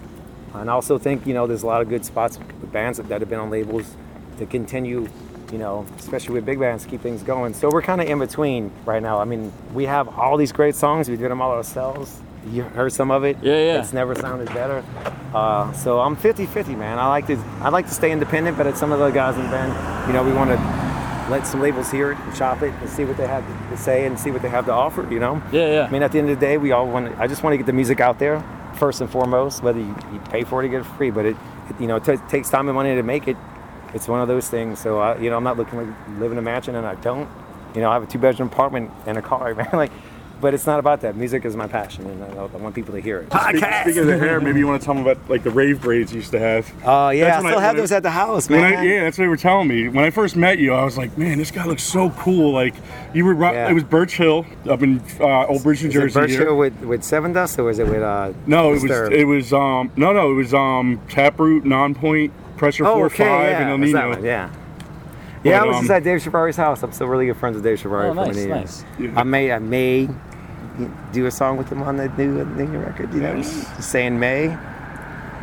And 0.54 0.68
I 0.68 0.74
also 0.74 0.98
think 0.98 1.26
you 1.26 1.34
know 1.34 1.46
there's 1.46 1.62
a 1.62 1.66
lot 1.66 1.80
of 1.80 1.88
good 1.88 2.04
spots 2.04 2.38
with 2.38 2.70
bands 2.70 2.98
that, 2.98 3.08
that 3.08 3.20
have 3.20 3.30
been 3.30 3.40
on 3.40 3.50
labels 3.50 3.96
to 4.38 4.46
continue. 4.46 5.08
You 5.50 5.58
know, 5.58 5.84
especially 5.98 6.34
with 6.34 6.46
big 6.46 6.60
bands, 6.60 6.86
keep 6.86 7.00
things 7.00 7.24
going. 7.24 7.54
So 7.54 7.68
we're 7.70 7.82
kind 7.82 8.00
of 8.00 8.08
in 8.08 8.20
between 8.20 8.70
right 8.84 9.02
now. 9.02 9.18
I 9.18 9.24
mean, 9.24 9.52
we 9.74 9.84
have 9.86 10.06
all 10.16 10.36
these 10.36 10.52
great 10.52 10.76
songs. 10.76 11.08
We 11.08 11.16
did 11.16 11.28
them 11.28 11.42
all 11.42 11.50
ourselves. 11.50 12.20
You 12.52 12.62
heard 12.62 12.92
some 12.92 13.10
of 13.10 13.24
it. 13.24 13.36
Yeah, 13.42 13.54
yeah. 13.54 13.80
It's 13.80 13.92
never 13.92 14.14
sounded 14.14 14.46
better. 14.48 14.84
Uh, 15.34 15.72
so 15.72 16.00
I'm 16.00 16.16
50-50, 16.16 16.78
man. 16.78 17.00
I 17.00 17.08
like 17.08 17.26
to 17.26 17.36
I 17.60 17.68
like 17.68 17.88
to 17.88 17.94
stay 17.94 18.12
independent, 18.12 18.56
but 18.56 18.68
at 18.68 18.76
some 18.76 18.92
of 18.92 19.00
the 19.00 19.10
guys 19.10 19.34
in 19.36 19.42
the 19.42 19.48
band, 19.48 20.06
you 20.06 20.12
know, 20.12 20.22
we 20.22 20.32
want 20.32 20.50
to 20.50 20.79
let 21.30 21.46
some 21.46 21.60
labels 21.60 21.90
hear 21.90 22.12
it 22.12 22.18
and 22.18 22.36
shop 22.36 22.62
it 22.62 22.72
and 22.74 22.88
see 22.88 23.04
what 23.04 23.16
they 23.16 23.26
have 23.26 23.46
to 23.70 23.76
say 23.76 24.06
and 24.06 24.18
see 24.18 24.30
what 24.30 24.42
they 24.42 24.48
have 24.48 24.66
to 24.66 24.72
offer. 24.72 25.06
You 25.10 25.20
know. 25.20 25.42
Yeah, 25.52 25.72
yeah. 25.72 25.86
I 25.86 25.90
mean, 25.90 26.02
at 26.02 26.12
the 26.12 26.18
end 26.18 26.30
of 26.30 26.38
the 26.38 26.44
day, 26.44 26.58
we 26.58 26.72
all 26.72 26.86
want. 26.86 27.06
To, 27.06 27.20
I 27.20 27.26
just 27.26 27.42
want 27.42 27.52
to 27.54 27.56
get 27.56 27.66
the 27.66 27.72
music 27.72 28.00
out 28.00 28.18
there 28.18 28.44
first 28.74 29.00
and 29.00 29.10
foremost. 29.10 29.62
Whether 29.62 29.80
you, 29.80 29.94
you 30.12 30.18
pay 30.30 30.44
for 30.44 30.62
it 30.62 30.66
or 30.66 30.68
get 30.68 30.80
it 30.80 30.96
free, 30.96 31.10
but 31.10 31.26
it, 31.26 31.36
it 31.68 31.80
you 31.80 31.86
know, 31.86 31.96
it 31.96 32.04
t- 32.04 32.16
takes 32.28 32.50
time 32.50 32.68
and 32.68 32.74
money 32.74 32.94
to 32.94 33.02
make 33.02 33.28
it. 33.28 33.36
It's 33.94 34.06
one 34.06 34.20
of 34.20 34.28
those 34.28 34.48
things. 34.48 34.78
So 34.78 34.98
I, 34.98 35.18
you 35.18 35.30
know, 35.30 35.36
I'm 35.36 35.44
not 35.44 35.56
looking 35.56 35.78
to 35.78 35.94
live 36.18 36.32
in 36.32 36.38
a 36.38 36.42
mansion, 36.42 36.74
and 36.74 36.86
I 36.86 36.94
don't. 36.96 37.28
You 37.74 37.80
know, 37.80 37.90
I 37.90 37.94
have 37.94 38.02
a 38.02 38.06
two-bedroom 38.06 38.48
apartment 38.48 38.90
and 39.06 39.16
a 39.16 39.22
car, 39.22 39.54
man. 39.56 39.68
Like, 39.72 39.92
but 40.40 40.54
it's 40.54 40.66
not 40.66 40.78
about 40.78 41.00
that. 41.02 41.16
Music 41.16 41.44
is 41.44 41.54
my 41.56 41.66
passion, 41.66 42.06
and 42.06 42.22
I, 42.24 42.42
I 42.42 42.44
want 42.56 42.74
people 42.74 42.94
to 42.94 43.00
hear 43.00 43.18
it. 43.20 43.32
Speak- 43.32 43.64
Speaking 43.82 43.98
of 44.02 44.06
the 44.06 44.18
hair, 44.18 44.40
maybe 44.40 44.58
you 44.58 44.66
want 44.66 44.80
to 44.80 44.84
tell 44.84 44.94
them 44.94 45.06
about 45.06 45.28
like 45.30 45.42
the 45.42 45.50
rave 45.50 45.80
braids 45.82 46.12
you 46.12 46.16
used 46.18 46.30
to 46.32 46.38
have. 46.38 46.72
Oh 46.84 47.10
yeah, 47.10 47.24
That's 47.26 47.44
I 47.44 47.48
still 47.48 47.58
I- 47.58 47.62
have 47.62 47.70
when 47.72 47.76
I- 47.76 47.80
those 47.80 47.92
at 47.92 48.02
the 48.02 48.10
house, 48.10 48.48
man. 48.50 48.74
I, 48.78 48.82
yeah, 48.84 49.02
that's 49.04 49.18
what 49.18 49.24
they 49.24 49.28
were 49.28 49.36
telling 49.36 49.68
me. 49.68 49.88
When 49.88 50.04
I 50.04 50.10
first 50.10 50.36
met 50.36 50.58
you, 50.58 50.72
I 50.72 50.84
was 50.84 50.96
like, 50.98 51.16
man, 51.18 51.38
this 51.38 51.50
guy 51.50 51.64
looks 51.66 51.82
so 51.82 52.10
cool. 52.10 52.52
Like, 52.52 52.74
you 53.14 53.24
were, 53.24 53.34
Yeah. 53.34 53.68
it 53.70 53.74
was 53.74 53.84
Birch 53.84 54.16
Hill 54.16 54.46
up 54.68 54.82
in 54.82 55.00
uh, 55.20 55.46
Old 55.46 55.62
Bridge, 55.62 55.82
New 55.82 55.88
Is 55.88 55.94
Jersey. 55.94 56.20
Birch 56.20 56.30
here. 56.30 56.40
Hill 56.46 56.56
with, 56.56 56.78
with 56.80 57.02
Sevendust 57.02 57.58
or 57.58 57.64
was 57.64 57.78
it 57.78 57.86
with 57.86 58.02
uh? 58.02 58.32
No, 58.46 58.70
it 58.72 58.82
was 58.82 58.84
it 59.12 59.26
was 59.26 59.52
um 59.52 59.90
no 59.96 60.12
no 60.12 60.30
it 60.32 60.34
was 60.34 60.54
um 60.54 61.00
Taproot, 61.08 61.64
Nonpoint, 61.64 62.30
Pressure 62.56 62.86
Oh, 62.86 62.94
Four 62.94 63.06
okay, 63.06 63.24
Five, 63.24 63.50
yeah, 63.50 63.60
and 63.72 63.82
it 63.82 63.86
was 63.86 63.94
El 63.94 64.00
that 64.00 64.06
Nino. 64.06 64.16
one, 64.16 64.24
yeah. 64.24 64.50
Yeah, 65.42 65.62
I 65.62 65.66
was 65.66 65.76
um, 65.76 65.82
just 65.84 65.90
at 65.92 66.04
Dave 66.04 66.20
Chavarri's 66.22 66.56
house. 66.56 66.82
I'm 66.82 66.92
still 66.92 67.06
really 67.06 67.24
good 67.24 67.36
friends 67.38 67.54
with 67.54 67.64
Dave 67.64 67.80
Chavarri 67.80 68.10
Oh, 68.10 68.14
from 68.14 68.26
nice, 68.26 68.36
the 68.36 69.04
nice. 69.06 69.16
I 69.16 69.22
may, 69.22 69.50
I 69.50 69.58
may 69.58 70.06
do 71.12 71.26
a 71.26 71.30
song 71.30 71.56
with 71.56 71.70
him 71.70 71.82
on 71.82 71.96
the 71.96 72.08
new, 72.10 72.44
new 72.44 72.78
record. 72.78 73.12
You 73.14 73.20
know, 73.20 73.36
just 73.36 73.82
saying 73.82 74.18
May. 74.18 74.56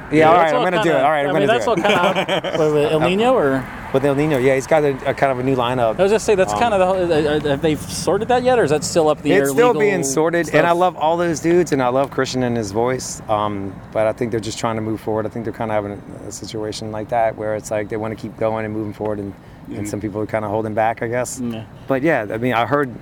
Yeah, 0.09 0.29
all 0.29 0.35
right, 0.35 0.43
that's 0.43 0.53
I'm 0.53 0.63
gonna 0.63 0.77
do 0.77 0.83
kinda- 0.83 0.99
it. 0.99 1.03
All 1.03 1.11
right, 1.11 1.25
I 1.25 1.29
I'm 1.29 1.35
mean, 1.35 1.47
gonna 1.47 1.47
that's 1.47 1.65
do 1.65 1.71
all 1.71 1.77
it. 1.77 1.83
kind 1.83 2.55
of 2.55 2.91
Ill 2.93 2.99
Niño 3.01 3.33
or 3.33 3.65
With 3.93 4.05
Ill 4.05 4.15
Niño, 4.15 4.41
yeah, 4.41 4.55
he's 4.55 4.65
got 4.65 4.83
a, 4.85 4.91
a 5.09 5.13
kind 5.13 5.33
of 5.33 5.39
a 5.39 5.43
new 5.43 5.55
lineup. 5.57 5.99
I 5.99 6.03
was 6.03 6.11
just 6.13 6.25
say 6.25 6.33
that's 6.35 6.53
Um, 6.53 6.59
kind 6.59 6.73
of 6.73 6.79
the. 6.79 6.85
whole- 6.85 7.11
uh, 7.11 7.35
uh, 7.37 7.49
Have 7.51 7.61
they 7.61 7.75
sorted 7.75 8.29
that 8.29 8.43
yet, 8.43 8.57
or 8.57 8.63
is 8.63 8.69
that 8.69 8.85
still 8.85 9.09
up 9.09 9.21
the 9.21 9.33
air? 9.33 9.41
It's 9.43 9.51
still 9.51 9.67
legal 9.67 9.81
being 9.81 10.03
sorted, 10.03 10.45
stuff? 10.47 10.59
and 10.59 10.65
I 10.67 10.71
love 10.71 10.95
all 10.95 11.17
those 11.17 11.41
dudes, 11.41 11.73
and 11.73 11.83
I 11.83 11.89
love 11.89 12.09
Christian 12.09 12.43
and 12.43 12.55
his 12.55 12.71
voice. 12.71 13.21
Um, 13.27 13.73
but 13.91 14.07
I 14.07 14.13
think 14.13 14.31
they're 14.31 14.39
just 14.39 14.59
trying 14.59 14.75
to 14.77 14.81
move 14.81 15.01
forward. 15.01 15.25
I 15.25 15.29
think 15.29 15.43
they're 15.43 15.53
kind 15.53 15.71
of 15.71 15.75
having 15.75 16.01
a, 16.23 16.27
a 16.29 16.31
situation 16.31 16.89
like 16.93 17.09
that 17.09 17.35
where 17.37 17.55
it's 17.55 17.69
like 17.69 17.89
they 17.89 17.97
want 17.97 18.17
to 18.17 18.21
keep 18.21 18.37
going 18.37 18.63
and 18.63 18.73
moving 18.73 18.93
forward, 18.93 19.19
and, 19.19 19.33
and 19.75 19.87
some 19.87 19.99
people 19.99 20.21
are 20.21 20.25
kind 20.25 20.45
of 20.45 20.51
holding 20.51 20.73
back, 20.73 21.01
I 21.01 21.07
guess. 21.07 21.39
Yeah. 21.39 21.65
But 21.87 22.01
yeah, 22.01 22.25
I 22.29 22.37
mean, 22.37 22.53
I 22.53 22.65
heard 22.65 22.93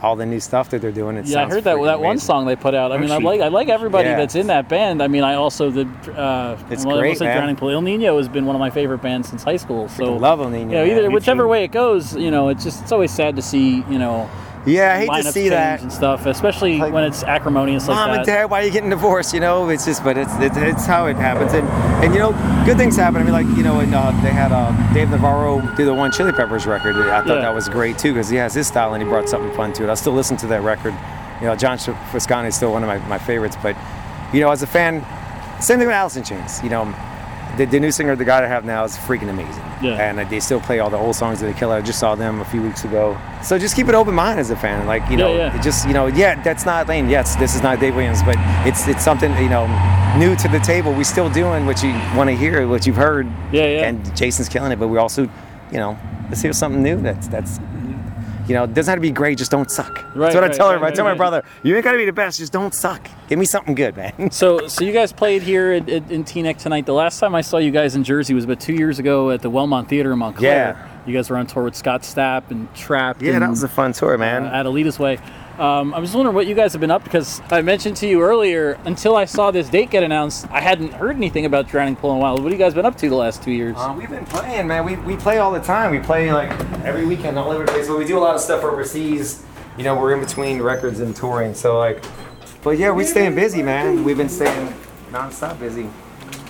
all 0.00 0.16
the 0.16 0.26
new 0.26 0.40
stuff 0.40 0.70
that 0.70 0.80
they're 0.80 0.92
doing. 0.92 1.16
It 1.16 1.26
Yeah, 1.26 1.44
I 1.44 1.48
heard 1.48 1.64
that 1.64 1.82
that 1.82 2.00
one 2.00 2.18
song 2.18 2.46
they 2.46 2.56
put 2.56 2.74
out. 2.74 2.92
I 2.92 2.98
mean, 2.98 3.10
I 3.10 3.18
like 3.18 3.40
I 3.40 3.48
like 3.48 3.68
everybody 3.68 4.08
Yeah. 4.08 4.16
that's 4.16 4.34
in 4.34 4.46
that 4.48 4.68
band. 4.68 5.02
I 5.02 5.08
mean, 5.08 5.24
I 5.24 5.34
also 5.34 5.70
the 5.70 5.88
uh, 6.16 6.58
It's 6.70 6.84
well, 6.84 6.98
great, 6.98 7.18
man. 7.20 7.36
Drowning 7.36 7.56
Pool. 7.56 7.70
Ill 7.70 7.82
Niño 7.82 8.16
has 8.18 8.28
been 8.28 8.46
one 8.46 8.56
of 8.56 8.60
my 8.60 8.70
favorite 8.70 9.02
bands 9.02 9.28
since 9.28 9.42
high 9.42 9.56
school. 9.56 9.88
So 9.88 10.14
love 10.14 10.40
Ill 10.40 10.46
Niño, 10.46 10.60
You 10.60 10.66
know, 10.66 10.84
either 10.84 11.10
whichever 11.10 11.48
way 11.48 11.64
it 11.64 11.72
goes, 11.72 12.16
you 12.16 12.30
know, 12.30 12.48
it's 12.48 12.64
just 12.64 12.82
it's 12.82 12.92
always 12.92 13.10
sad 13.10 13.36
to 13.36 13.42
see 13.42 13.84
you 13.88 13.98
know. 13.98 14.28
Yeah, 14.64 14.94
I 14.94 14.98
hate 15.06 15.22
to 15.24 15.32
see 15.32 15.48
that. 15.48 15.82
and 15.82 15.92
stuff, 15.92 16.24
especially 16.26 16.78
Like, 16.78 16.92
when 16.92 17.02
it's 17.04 17.24
acrimonious 17.24 17.88
like 17.88 17.96
Mom 17.96 18.10
that. 18.10 18.18
and 18.18 18.26
Dad, 18.26 18.44
why 18.50 18.62
are 18.62 18.64
you 18.64 18.70
getting 18.70 18.90
divorced? 18.90 19.34
You 19.34 19.40
know, 19.40 19.68
it's 19.68 19.84
just, 19.84 20.04
but 20.04 20.16
it's 20.16 20.32
it's, 20.38 20.56
it's 20.56 20.86
how 20.86 21.06
it 21.06 21.16
happens, 21.16 21.52
and 21.52 21.66
and 22.04 22.14
you 22.14 22.20
know, 22.20 22.30
good 22.64 22.76
things 22.76 22.96
happen. 22.96 23.20
I 23.20 23.24
mean, 23.24 23.32
like 23.32 23.46
you 23.56 23.64
know, 23.64 23.80
and 23.80 23.92
uh, 23.94 24.10
they 24.22 24.30
had 24.30 24.52
uh, 24.52 24.70
Dave 24.94 25.10
Navarro 25.10 25.60
do 25.76 25.84
the 25.84 25.92
one 25.94 26.12
Chili 26.12 26.30
Peppers 26.32 26.64
record. 26.66 26.94
I 26.96 27.18
thought 27.22 27.26
Yeah. 27.26 27.40
that 27.40 27.54
was 27.54 27.68
great 27.68 27.98
too 27.98 28.12
because 28.12 28.28
he 28.28 28.36
has 28.36 28.54
his 28.54 28.68
style 28.68 28.94
and 28.94 29.02
he 29.02 29.08
brought 29.08 29.28
something 29.28 29.52
fun 29.56 29.72
to 29.74 29.82
it. 29.84 29.90
I 29.90 29.94
still 29.94 30.12
listen 30.12 30.36
to 30.38 30.46
that 30.48 30.62
record. 30.62 30.94
You 31.40 31.48
know, 31.48 31.56
John 31.56 31.76
Frusciante 31.78 32.46
is 32.46 32.54
still 32.54 32.70
one 32.70 32.84
of 32.84 32.88
my, 32.88 32.98
my 33.08 33.18
favorites, 33.18 33.56
but 33.64 33.76
you 34.32 34.40
know, 34.40 34.50
as 34.52 34.62
a 34.62 34.66
fan, 34.68 35.04
same 35.60 35.78
thing 35.78 35.88
with 35.88 35.96
Alice 35.96 36.16
in 36.16 36.22
Chains. 36.22 36.62
You 36.62 36.70
know, 36.70 36.84
the, 37.56 37.66
the 37.66 37.78
new 37.80 37.90
singer, 37.90 38.16
the 38.16 38.24
guy 38.24 38.42
I 38.42 38.46
have 38.46 38.64
now, 38.64 38.84
is 38.84 38.96
freaking 38.96 39.28
amazing. 39.28 39.62
Yeah. 39.82 39.96
And 40.08 40.20
uh, 40.20 40.24
they 40.24 40.40
still 40.40 40.60
play 40.60 40.78
all 40.80 40.90
the 40.90 40.96
old 40.96 41.16
songs 41.16 41.40
that 41.40 41.46
they 41.46 41.52
kill. 41.58 41.70
I 41.70 41.80
just 41.80 41.98
saw 41.98 42.14
them 42.14 42.40
a 42.40 42.44
few 42.44 42.62
weeks 42.62 42.84
ago. 42.84 43.18
So 43.42 43.58
just 43.58 43.74
keep 43.76 43.88
an 43.88 43.94
open 43.94 44.14
mind 44.14 44.38
as 44.40 44.50
a 44.50 44.56
fan. 44.56 44.86
Like, 44.86 45.08
you 45.10 45.16
know, 45.16 45.34
Yeah, 45.36 45.54
yeah. 45.54 45.62
just, 45.62 45.86
you 45.86 45.92
know, 45.94 46.06
yeah, 46.06 46.42
that's 46.42 46.64
not 46.64 46.88
Lane. 46.88 47.08
Yes, 47.08 47.36
this 47.36 47.54
is 47.54 47.62
not 47.62 47.80
Dave 47.80 47.94
Williams, 47.94 48.22
but 48.22 48.36
it's 48.66 48.86
it's 48.88 49.04
something, 49.04 49.30
you 49.38 49.48
know, 49.48 49.66
new 50.18 50.36
to 50.36 50.48
the 50.48 50.60
table. 50.60 50.92
We're 50.92 51.04
still 51.04 51.28
doing 51.30 51.66
what 51.66 51.82
you 51.82 51.90
want 52.16 52.30
to 52.30 52.36
hear, 52.36 52.66
what 52.68 52.86
you've 52.86 52.96
heard. 52.96 53.26
Yeah, 53.52 53.66
yeah. 53.66 53.88
And 53.88 54.16
Jason's 54.16 54.48
killing 54.48 54.72
it, 54.72 54.78
but 54.78 54.88
we 54.88 54.98
also, 54.98 55.22
you 55.70 55.78
know, 55.78 55.98
let's 56.28 56.42
hear 56.42 56.52
something 56.52 56.82
new 56.82 57.00
that's, 57.00 57.28
that's, 57.28 57.58
you 58.48 58.54
know, 58.54 58.64
it 58.64 58.74
doesn't 58.74 58.90
have 58.90 58.98
to 58.98 59.00
be 59.00 59.10
great, 59.10 59.38
just 59.38 59.50
don't 59.50 59.70
suck. 59.70 60.04
Right, 60.14 60.32
that's 60.32 60.34
what 60.34 60.44
I 60.44 60.48
right, 60.48 60.56
tell 60.56 60.66
right, 60.68 60.72
her. 60.72 60.78
I 60.78 60.82
right, 60.88 60.94
tell 60.94 61.04
my 61.04 61.14
brother, 61.14 61.44
you 61.62 61.74
ain't 61.74 61.84
got 61.84 61.92
to 61.92 61.98
be 61.98 62.04
the 62.04 62.12
best, 62.12 62.38
just 62.38 62.52
don't 62.52 62.74
suck. 62.74 63.08
Give 63.28 63.38
me 63.38 63.44
something 63.44 63.74
good, 63.74 63.96
man. 63.96 64.30
So, 64.42 64.66
so 64.66 64.84
you 64.84 64.92
guys 64.92 65.12
played 65.12 65.42
here 65.42 65.72
at, 65.72 65.88
at, 65.88 66.10
in 66.10 66.24
Teaneck 66.24 66.56
tonight. 66.58 66.86
The 66.86 66.94
last 66.94 67.20
time 67.20 67.34
I 67.34 67.42
saw 67.42 67.58
you 67.58 67.70
guys 67.70 67.94
in 67.94 68.02
Jersey 68.02 68.34
was 68.34 68.44
about 68.44 68.60
two 68.60 68.72
years 68.72 68.98
ago 68.98 69.30
at 69.30 69.42
the 69.42 69.50
Wellmont 69.50 69.88
Theater 69.88 70.12
in 70.12 70.18
Montclair. 70.18 70.76
Yeah. 70.76 70.88
You 71.06 71.12
guys 71.12 71.28
were 71.30 71.36
on 71.36 71.46
tour 71.46 71.64
with 71.64 71.76
Scott 71.76 72.02
Stapp 72.02 72.50
and 72.50 72.72
Trapt. 72.74 73.20
Yeah, 73.20 73.34
and, 73.34 73.42
that 73.42 73.50
was 73.50 73.62
a 73.62 73.68
fun 73.68 73.92
tour, 73.92 74.16
man. 74.16 74.44
uh, 74.44 74.50
at 74.50 74.66
Alita's 74.66 74.98
Way. 74.98 75.18
Um, 75.62 75.94
I 75.94 76.00
was 76.00 76.12
wondering 76.12 76.34
what 76.34 76.48
you 76.48 76.56
guys 76.56 76.72
have 76.72 76.80
been 76.80 76.90
up 76.90 77.04
because 77.04 77.40
I 77.48 77.62
mentioned 77.62 77.96
to 77.98 78.08
you 78.08 78.20
earlier. 78.20 78.80
Until 78.84 79.14
I 79.14 79.26
saw 79.26 79.52
this 79.52 79.68
date 79.68 79.90
get 79.90 80.02
announced, 80.02 80.48
I 80.50 80.60
hadn't 80.60 80.92
heard 80.92 81.14
anything 81.14 81.46
about 81.46 81.68
Drowning 81.68 81.94
Pool 81.94 82.10
in 82.10 82.16
a 82.16 82.20
while. 82.20 82.34
What 82.34 82.42
have 82.42 82.52
you 82.52 82.58
guys 82.58 82.74
been 82.74 82.84
up 82.84 82.96
to 82.96 83.08
the 83.08 83.14
last 83.14 83.44
two 83.44 83.52
years? 83.52 83.76
Uh, 83.78 83.94
we've 83.96 84.10
been 84.10 84.26
playing, 84.26 84.66
man. 84.66 84.84
We, 84.84 84.96
we 84.96 85.16
play 85.16 85.38
all 85.38 85.52
the 85.52 85.60
time. 85.60 85.92
We 85.92 86.00
play 86.00 86.32
like 86.32 86.50
every 86.84 87.06
weekend 87.06 87.38
all 87.38 87.52
over 87.52 87.64
the 87.64 87.70
place. 87.70 87.86
But 87.86 87.96
we 87.96 88.04
do 88.04 88.18
a 88.18 88.20
lot 88.20 88.34
of 88.34 88.40
stuff 88.40 88.64
overseas. 88.64 89.44
You 89.78 89.84
know, 89.84 89.94
we're 89.94 90.14
in 90.14 90.18
between 90.18 90.60
records 90.60 90.98
and 90.98 91.14
touring. 91.14 91.54
So 91.54 91.78
like, 91.78 92.02
but 92.64 92.76
yeah, 92.76 92.90
we're 92.90 93.06
staying 93.06 93.36
busy, 93.36 93.62
man. 93.62 94.02
We've 94.02 94.16
been 94.16 94.28
staying 94.28 94.74
nonstop 95.12 95.60
busy. 95.60 95.88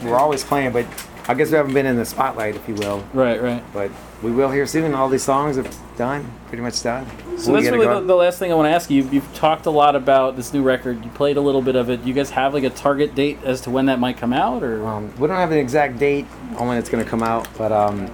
We're 0.03 0.17
always 0.17 0.43
playing, 0.43 0.73
but 0.73 0.87
I 1.29 1.35
guess 1.35 1.51
we 1.51 1.57
haven't 1.57 1.75
been 1.75 1.87
in 1.87 1.97
the 1.97 2.05
spotlight, 2.05 2.57
if 2.57 2.69
you 2.69 2.75
will. 2.75 3.05
right, 3.13 3.41
right. 3.41 3.63
But 3.73 3.91
we 4.23 4.31
will 4.33 4.51
here 4.51 4.67
soon. 4.67 4.93
All 4.95 5.09
these 5.09 5.23
songs 5.23 5.57
are 5.57 5.65
done, 5.97 6.29
pretty 6.49 6.63
much 6.63 6.83
done. 6.83 7.07
So 7.39 7.53
We 7.53 7.61
that's 7.63 7.73
really 7.73 7.87
the, 7.87 8.01
the 8.01 8.15
last 8.15 8.39
thing 8.39 8.51
I 8.51 8.55
want 8.55 8.67
to 8.67 8.71
ask 8.71 8.91
you. 8.91 9.09
You've 9.09 9.33
talked 9.35 9.67
a 9.67 9.71
lot 9.71 9.95
about 9.95 10.37
this 10.37 10.53
new 10.53 10.63
record. 10.63 11.05
You 11.05 11.11
played 11.13 11.37
a 11.37 11.41
little 11.41 11.63
bit 11.63 11.77
of 11.77 11.91
it. 11.91 12.01
You 12.03 12.13
guys 12.13 12.31
have 12.31 12.55
like 12.55 12.65
a 12.65 12.71
target 12.71 13.15
date 13.15 13.39
as 13.45 13.61
to 13.63 13.71
when 13.71 13.87
that 13.87 13.99
might 14.01 14.17
come 14.17 14.33
out, 14.33 14.63
or 14.63 14.85
Um, 14.87 15.13
we 15.17 15.29
don't 15.29 15.37
have 15.37 15.53
an 15.53 15.59
exact 15.59 15.99
date 15.99 16.27
on 16.57 16.67
when 16.69 16.77
it's 16.79 16.89
going 16.89 17.03
to 17.03 17.09
come 17.09 17.23
out, 17.23 17.47
but 17.57 17.71
um, 17.73 18.11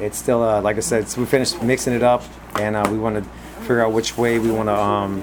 it's 0.00 0.16
still, 0.18 0.42
uh, 0.42 0.60
like 0.60 0.76
I 0.76 0.80
said, 0.80 1.12
we 1.16 1.26
finished 1.26 1.62
mixing 1.62 1.94
it 1.94 2.02
up, 2.02 2.22
and 2.60 2.76
uh, 2.76 2.88
we 2.90 2.98
want 2.98 3.16
to 3.22 3.30
figure 3.60 3.84
out 3.84 3.92
which 3.92 4.16
way 4.16 4.38
we 4.38 4.50
want 4.50 4.68
to 4.68 4.76
um, 4.76 5.22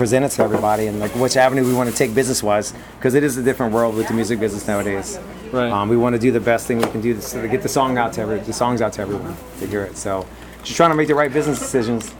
present 0.00 0.24
it 0.24 0.30
to 0.30 0.42
everybody, 0.42 0.86
and 0.86 0.98
like 0.98 1.14
which 1.14 1.36
avenue 1.36 1.62
we 1.62 1.74
want 1.74 1.90
to 1.90 1.94
take 1.94 2.14
business-wise, 2.14 2.72
because 2.96 3.12
it 3.12 3.22
is 3.22 3.36
a 3.36 3.42
different 3.42 3.74
world 3.74 3.94
with 3.94 4.08
the 4.08 4.14
music 4.14 4.40
business 4.40 4.66
nowadays. 4.66 5.18
Right. 5.52 5.70
Um, 5.70 5.90
we 5.90 5.96
want 5.98 6.14
to 6.14 6.18
do 6.18 6.32
the 6.32 6.40
best 6.40 6.66
thing 6.66 6.78
we 6.78 6.86
can 6.86 7.02
do 7.02 7.12
to, 7.12 7.20
to 7.42 7.48
get 7.48 7.60
the 7.60 7.68
song 7.68 7.98
out 7.98 8.14
to 8.14 8.22
every, 8.22 8.38
the 8.38 8.54
songs 8.54 8.80
out 8.80 8.94
to 8.94 9.02
everyone 9.02 9.36
to 9.58 9.66
hear 9.66 9.82
it. 9.82 9.98
So, 9.98 10.26
just 10.62 10.74
trying 10.74 10.88
to 10.88 10.96
make 10.96 11.08
the 11.08 11.14
right 11.14 11.30
business 11.30 11.58
decisions. 11.58 12.14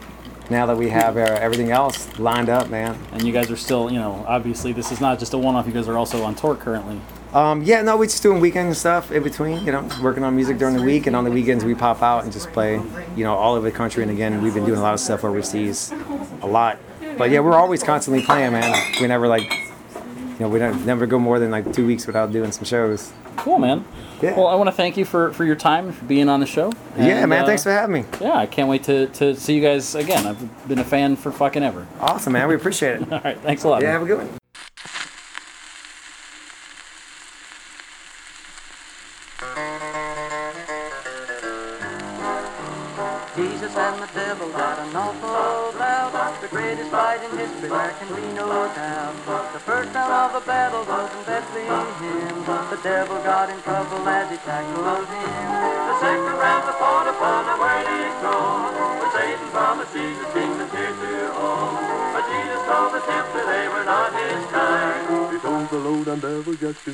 Now 0.51 0.67
that 0.67 0.77
we 0.77 0.91
have 0.91 1.17
uh, 1.17 1.21
everything 1.21 1.71
else 1.71 2.19
lined 2.19 2.51
up, 2.51 2.69
man. 2.69 2.99
and 3.13 3.23
you 3.23 3.33
guys 3.33 3.51
are 3.51 3.57
still, 3.57 3.91
you 3.91 3.99
know, 3.99 4.23
obviously 4.29 4.75
this 4.75 4.93
is 4.93 5.01
not 5.01 5.19
just 5.19 5.33
a 5.33 5.39
one-off. 5.39 5.67
You 5.67 5.73
guys 5.73 5.89
are 5.89 5.97
also 5.97 6.23
on 6.23 6.35
tour 6.35 6.55
currently. 6.57 7.01
Um, 7.33 7.63
yeah, 7.63 7.81
no, 7.81 7.97
we're 7.97 8.07
just 8.07 8.23
doing 8.23 8.41
weekend 8.41 8.77
stuff 8.77 9.13
in 9.13 9.23
between, 9.23 9.65
you 9.65 9.73
know, 9.73 9.89
working 10.03 10.25
on 10.25 10.35
music 10.35 10.59
during 10.59 10.77
the 10.77 10.83
week, 10.83 11.07
and 11.07 11.15
on 11.15 11.25
the 11.25 11.31
weekends 11.31 11.65
we 11.65 11.75
pop 11.77 12.03
out 12.03 12.25
and 12.25 12.33
just 12.33 12.53
play, 12.53 12.83
you 13.17 13.25
know, 13.25 13.35
all 13.35 13.55
over 13.55 13.71
the 13.71 13.75
country. 13.75 14.03
And 14.03 14.11
again, 14.11 14.43
we've 14.43 14.53
been 14.53 14.67
doing 14.67 14.81
a 14.81 14.83
lot 14.83 14.93
of 14.93 15.01
stuff 15.01 15.25
overseas, 15.25 15.95
a 16.43 16.47
lot. 16.47 16.79
But 17.21 17.31
yeah, 17.33 17.41
we're 17.41 17.55
always 17.55 17.83
constantly 17.83 18.25
playing, 18.25 18.53
man. 18.53 18.95
We 18.99 19.07
never 19.07 19.29
like, 19.29 19.53
you 19.53 20.37
know, 20.41 20.49
we 20.49 20.59
don't 20.59 20.87
never 20.87 21.05
go 21.05 21.19
more 21.19 21.39
than 21.39 21.51
like 21.51 21.71
two 21.71 21.87
weeks 21.87 22.07
without 22.07 22.33
doing 22.33 22.51
some 22.51 22.65
shows. 22.65 23.13
Cool, 23.37 23.59
man. 23.59 23.85
Yeah. 24.23 24.39
Well, 24.39 24.47
I 24.47 24.55
want 24.55 24.69
to 24.69 24.73
thank 24.73 24.97
you 24.97 25.05
for, 25.05 25.31
for 25.35 25.45
your 25.45 25.55
time 25.55 25.93
for 25.93 26.03
being 26.07 26.31
on 26.31 26.41
the 26.41 26.47
show. 26.47 26.73
yeah, 26.97 27.27
man, 27.27 27.43
uh, 27.43 27.47
thanks 27.47 27.63
for 27.63 27.73
having 27.73 27.93
me. 27.93 28.05
Yeah, 28.23 28.39
I 28.39 28.47
can't 28.47 28.71
wait 28.71 28.85
to, 28.85 29.09
to 29.09 29.37
see 29.37 29.55
you 29.55 29.61
guys 29.61 29.95
again. 29.95 30.27
I've 30.27 30.67
been 30.67 30.79
a 30.79 30.85
fan 30.85 31.15
for 31.15 31.31
fucking 31.31 31.63
ever. 31.63 31.87
Awesome, 32.01 32.33
man. 32.33 32.49
We 32.49 32.55
appreciate 32.55 33.03
it. 33.03 33.13
All 33.13 33.21
right, 33.21 33.39
thanks 33.41 33.65
a 33.65 33.69
lot. 33.69 33.83
Yeah, 33.83 33.89
man. 33.89 33.93
have 33.93 34.03
a 34.03 34.07
good 34.07 34.19
one. 34.19 34.40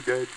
Devil 0.05 0.27
just 0.27 0.36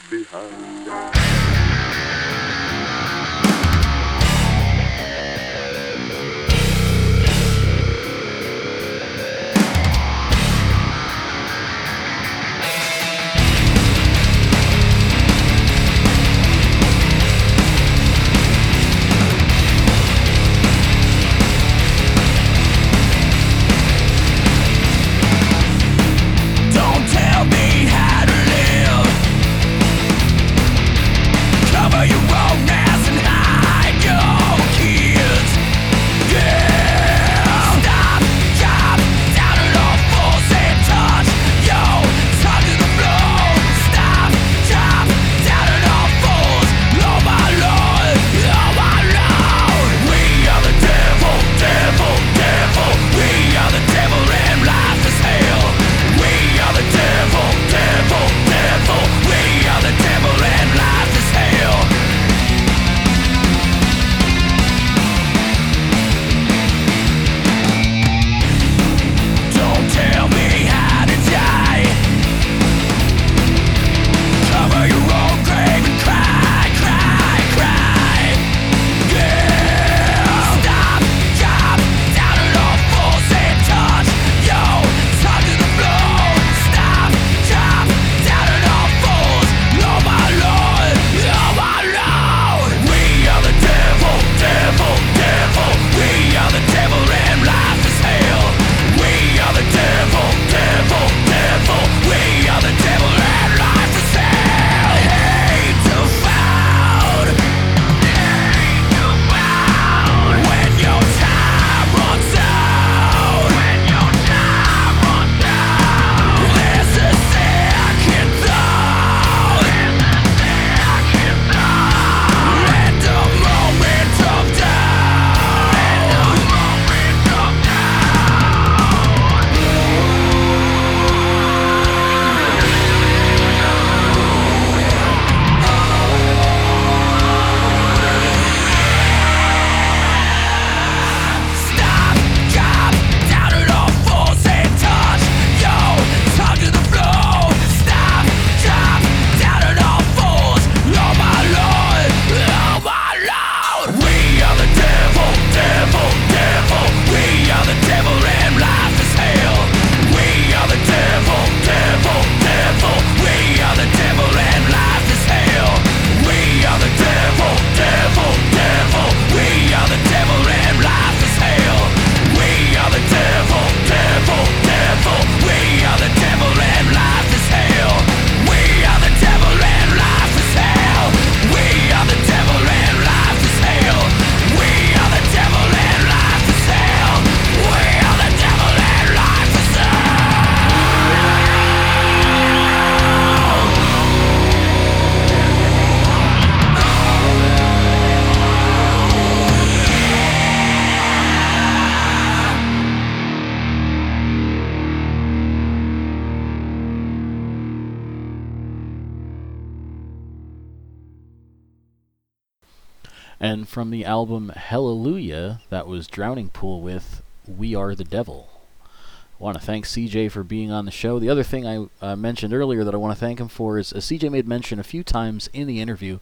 And 213.39 213.67
from 213.67 213.89
the 213.89 214.03
album 214.03 214.49
Hallelujah, 214.49 215.61
that 215.69 215.87
was 215.87 216.07
Drowning 216.07 216.49
Pool 216.49 216.81
with 216.81 217.23
We 217.47 217.73
Are 217.73 217.95
the 217.95 218.03
Devil. 218.03 218.49
I 218.83 219.43
want 219.43 219.57
to 219.57 219.65
thank 219.65 219.85
CJ 219.85 220.31
for 220.31 220.43
being 220.43 220.69
on 220.69 220.83
the 220.83 220.91
show. 220.91 221.17
The 221.17 221.29
other 221.29 221.43
thing 221.43 221.65
I 221.65 221.87
uh, 222.05 222.15
mentioned 222.17 222.53
earlier 222.53 222.83
that 222.83 222.93
I 222.93 222.97
want 222.97 223.17
to 223.17 223.19
thank 223.19 223.39
him 223.39 223.47
for 223.47 223.77
is 223.77 223.93
uh, 223.93 223.97
CJ 223.97 224.29
made 224.29 224.45
mention 224.45 224.79
a 224.79 224.83
few 224.83 225.01
times 225.01 225.49
in 225.53 225.65
the 225.65 225.79
interview 225.79 226.19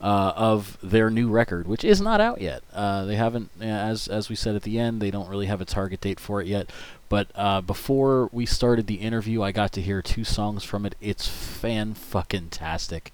uh, 0.00 0.32
of 0.34 0.78
their 0.82 1.10
new 1.10 1.28
record, 1.28 1.68
which 1.68 1.84
is 1.84 2.00
not 2.00 2.22
out 2.22 2.40
yet. 2.40 2.62
Uh, 2.72 3.04
they 3.04 3.16
haven't, 3.16 3.50
uh, 3.60 3.64
as 3.64 4.08
as 4.08 4.30
we 4.30 4.36
said 4.36 4.56
at 4.56 4.62
the 4.62 4.78
end, 4.78 5.02
they 5.02 5.10
don't 5.10 5.28
really 5.28 5.46
have 5.46 5.60
a 5.60 5.66
target 5.66 6.00
date 6.00 6.18
for 6.18 6.40
it 6.40 6.46
yet. 6.46 6.70
But 7.10 7.28
uh, 7.34 7.60
before 7.60 8.30
we 8.32 8.46
started 8.46 8.86
the 8.86 8.96
interview, 8.96 9.42
I 9.42 9.52
got 9.52 9.72
to 9.72 9.82
hear 9.82 10.00
two 10.00 10.24
songs 10.24 10.64
from 10.64 10.86
it. 10.86 10.94
It's 11.02 11.28
fan 11.28 11.92
fucking 11.92 12.48
tastic. 12.48 13.12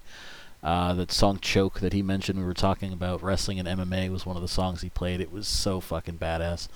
Uh, 0.63 0.93
that 0.93 1.11
song 1.11 1.39
"Choke" 1.39 1.79
that 1.79 1.93
he 1.93 2.01
mentioned, 2.01 2.39
we 2.39 2.45
were 2.45 2.53
talking 2.53 2.93
about 2.93 3.23
wrestling 3.23 3.59
and 3.59 3.67
MMA, 3.67 4.11
was 4.11 4.25
one 4.25 4.35
of 4.35 4.41
the 4.41 4.47
songs 4.47 4.81
he 4.81 4.89
played. 4.89 5.19
It 5.19 5.31
was 5.31 5.47
so 5.47 5.79
fucking 5.79 6.17
badass, 6.17 6.67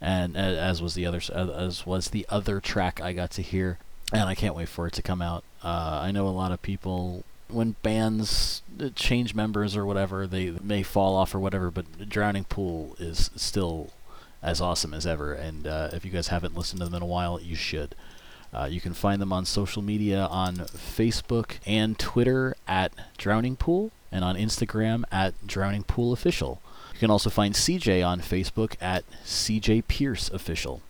and 0.00 0.36
uh, 0.36 0.40
as 0.40 0.82
was 0.82 0.94
the 0.94 1.06
other 1.06 1.20
as 1.32 1.86
was 1.86 2.08
the 2.08 2.26
other 2.28 2.60
track 2.60 3.00
I 3.00 3.12
got 3.12 3.30
to 3.32 3.42
hear, 3.42 3.78
and 4.12 4.22
I 4.22 4.34
can't 4.34 4.54
wait 4.54 4.68
for 4.68 4.86
it 4.86 4.94
to 4.94 5.02
come 5.02 5.22
out. 5.22 5.44
Uh, 5.62 6.00
I 6.02 6.10
know 6.10 6.26
a 6.26 6.30
lot 6.30 6.52
of 6.52 6.60
people 6.62 7.24
when 7.52 7.76
bands 7.82 8.62
uh, 8.80 8.88
change 8.94 9.34
members 9.34 9.76
or 9.76 9.84
whatever, 9.84 10.26
they 10.26 10.50
may 10.62 10.82
fall 10.82 11.16
off 11.16 11.34
or 11.34 11.38
whatever, 11.38 11.70
but 11.70 12.08
Drowning 12.08 12.44
Pool 12.44 12.96
is 12.98 13.30
still 13.36 13.90
as 14.42 14.60
awesome 14.60 14.94
as 14.94 15.06
ever. 15.06 15.32
And 15.32 15.66
uh, 15.66 15.90
if 15.92 16.04
you 16.04 16.10
guys 16.10 16.28
haven't 16.28 16.56
listened 16.56 16.80
to 16.80 16.86
them 16.86 16.94
in 16.94 17.02
a 17.02 17.06
while, 17.06 17.40
you 17.40 17.56
should. 17.56 17.94
Uh, 18.52 18.68
you 18.70 18.80
can 18.80 18.94
find 18.94 19.22
them 19.22 19.32
on 19.32 19.44
social 19.44 19.82
media 19.82 20.26
on 20.26 20.56
Facebook 20.56 21.58
and 21.66 21.98
Twitter 21.98 22.56
at 22.66 22.92
Drowning 23.16 23.56
Pool, 23.56 23.92
and 24.10 24.24
on 24.24 24.36
Instagram 24.36 25.04
at 25.12 25.34
Drowning 25.46 25.84
Pool 25.84 26.12
Official. 26.12 26.60
You 26.94 26.98
can 26.98 27.10
also 27.10 27.30
find 27.30 27.54
CJ 27.54 28.06
on 28.06 28.20
Facebook 28.20 28.74
at 28.80 29.04
CJ 29.24 29.86
Pierce 29.86 30.28
Official. 30.30 30.82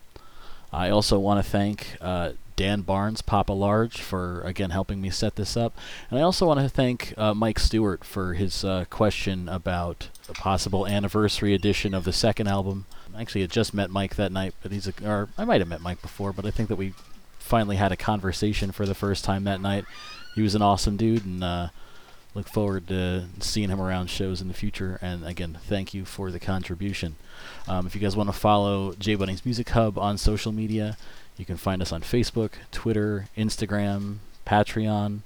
I 0.73 0.89
also 0.89 1.19
want 1.19 1.43
to 1.43 1.49
thank 1.49 1.97
uh, 2.01 2.31
Dan 2.55 2.81
Barnes, 2.81 3.21
Papa 3.21 3.53
Large, 3.53 4.01
for 4.01 4.41
again 4.41 4.69
helping 4.69 5.01
me 5.01 5.09
set 5.09 5.35
this 5.35 5.57
up, 5.57 5.77
and 6.09 6.17
I 6.19 6.21
also 6.21 6.47
want 6.47 6.59
to 6.59 6.69
thank 6.69 7.13
uh, 7.17 7.33
Mike 7.33 7.59
Stewart 7.59 8.03
for 8.03 8.33
his 8.33 8.63
uh, 8.63 8.85
question 8.89 9.49
about 9.49 10.09
a 10.29 10.33
possible 10.33 10.87
anniversary 10.87 11.53
edition 11.53 11.93
of 11.93 12.03
the 12.05 12.13
second 12.13 12.47
album. 12.47 12.85
Actually, 13.17 13.43
I 13.43 13.47
just 13.47 13.73
met 13.73 13.89
Mike 13.89 14.15
that 14.15 14.31
night, 14.31 14.53
but 14.61 14.71
he's 14.71 14.87
a, 14.87 14.93
or 15.05 15.29
I 15.37 15.43
might 15.43 15.59
have 15.59 15.67
met 15.67 15.81
Mike 15.81 16.01
before, 16.01 16.31
but 16.31 16.45
I 16.45 16.51
think 16.51 16.69
that 16.69 16.77
we 16.77 16.93
finally 17.51 17.75
had 17.75 17.91
a 17.91 17.97
conversation 17.97 18.71
for 18.71 18.85
the 18.85 18.95
first 18.95 19.25
time 19.25 19.43
that 19.43 19.59
night. 19.59 19.83
He 20.35 20.41
was 20.41 20.55
an 20.55 20.61
awesome 20.61 20.95
dude, 20.95 21.25
and 21.25 21.43
uh, 21.43 21.67
look 22.33 22.47
forward 22.47 22.87
to 22.87 23.25
seeing 23.41 23.67
him 23.67 23.81
around 23.81 24.09
shows 24.09 24.39
in 24.39 24.47
the 24.47 24.53
future. 24.53 24.97
And 25.01 25.25
again, 25.27 25.59
thank 25.67 25.93
you 25.93 26.05
for 26.05 26.31
the 26.31 26.39
contribution. 26.39 27.17
Um, 27.67 27.85
if 27.85 27.93
you 27.93 27.99
guys 27.99 28.15
want 28.15 28.29
to 28.29 28.33
follow 28.33 28.93
J 28.93 29.15
Bunny's 29.15 29.43
Music 29.43 29.67
Hub 29.67 29.97
on 29.97 30.17
social 30.17 30.53
media, 30.53 30.95
you 31.35 31.43
can 31.43 31.57
find 31.57 31.81
us 31.81 31.91
on 31.91 32.03
Facebook, 32.03 32.51
Twitter, 32.71 33.27
Instagram, 33.37 34.19
Patreon. 34.47 35.19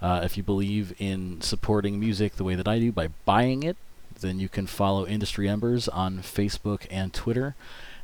Uh, 0.00 0.22
if 0.24 0.36
you 0.36 0.42
believe 0.42 0.92
in 0.98 1.40
supporting 1.42 2.00
music 2.00 2.34
the 2.34 2.44
way 2.44 2.56
that 2.56 2.66
I 2.66 2.80
do 2.80 2.90
by 2.90 3.10
buying 3.24 3.62
it, 3.62 3.76
then 4.20 4.40
you 4.40 4.48
can 4.48 4.66
follow 4.66 5.06
Industry 5.06 5.48
Embers 5.48 5.86
on 5.86 6.18
Facebook 6.18 6.88
and 6.90 7.14
Twitter 7.14 7.54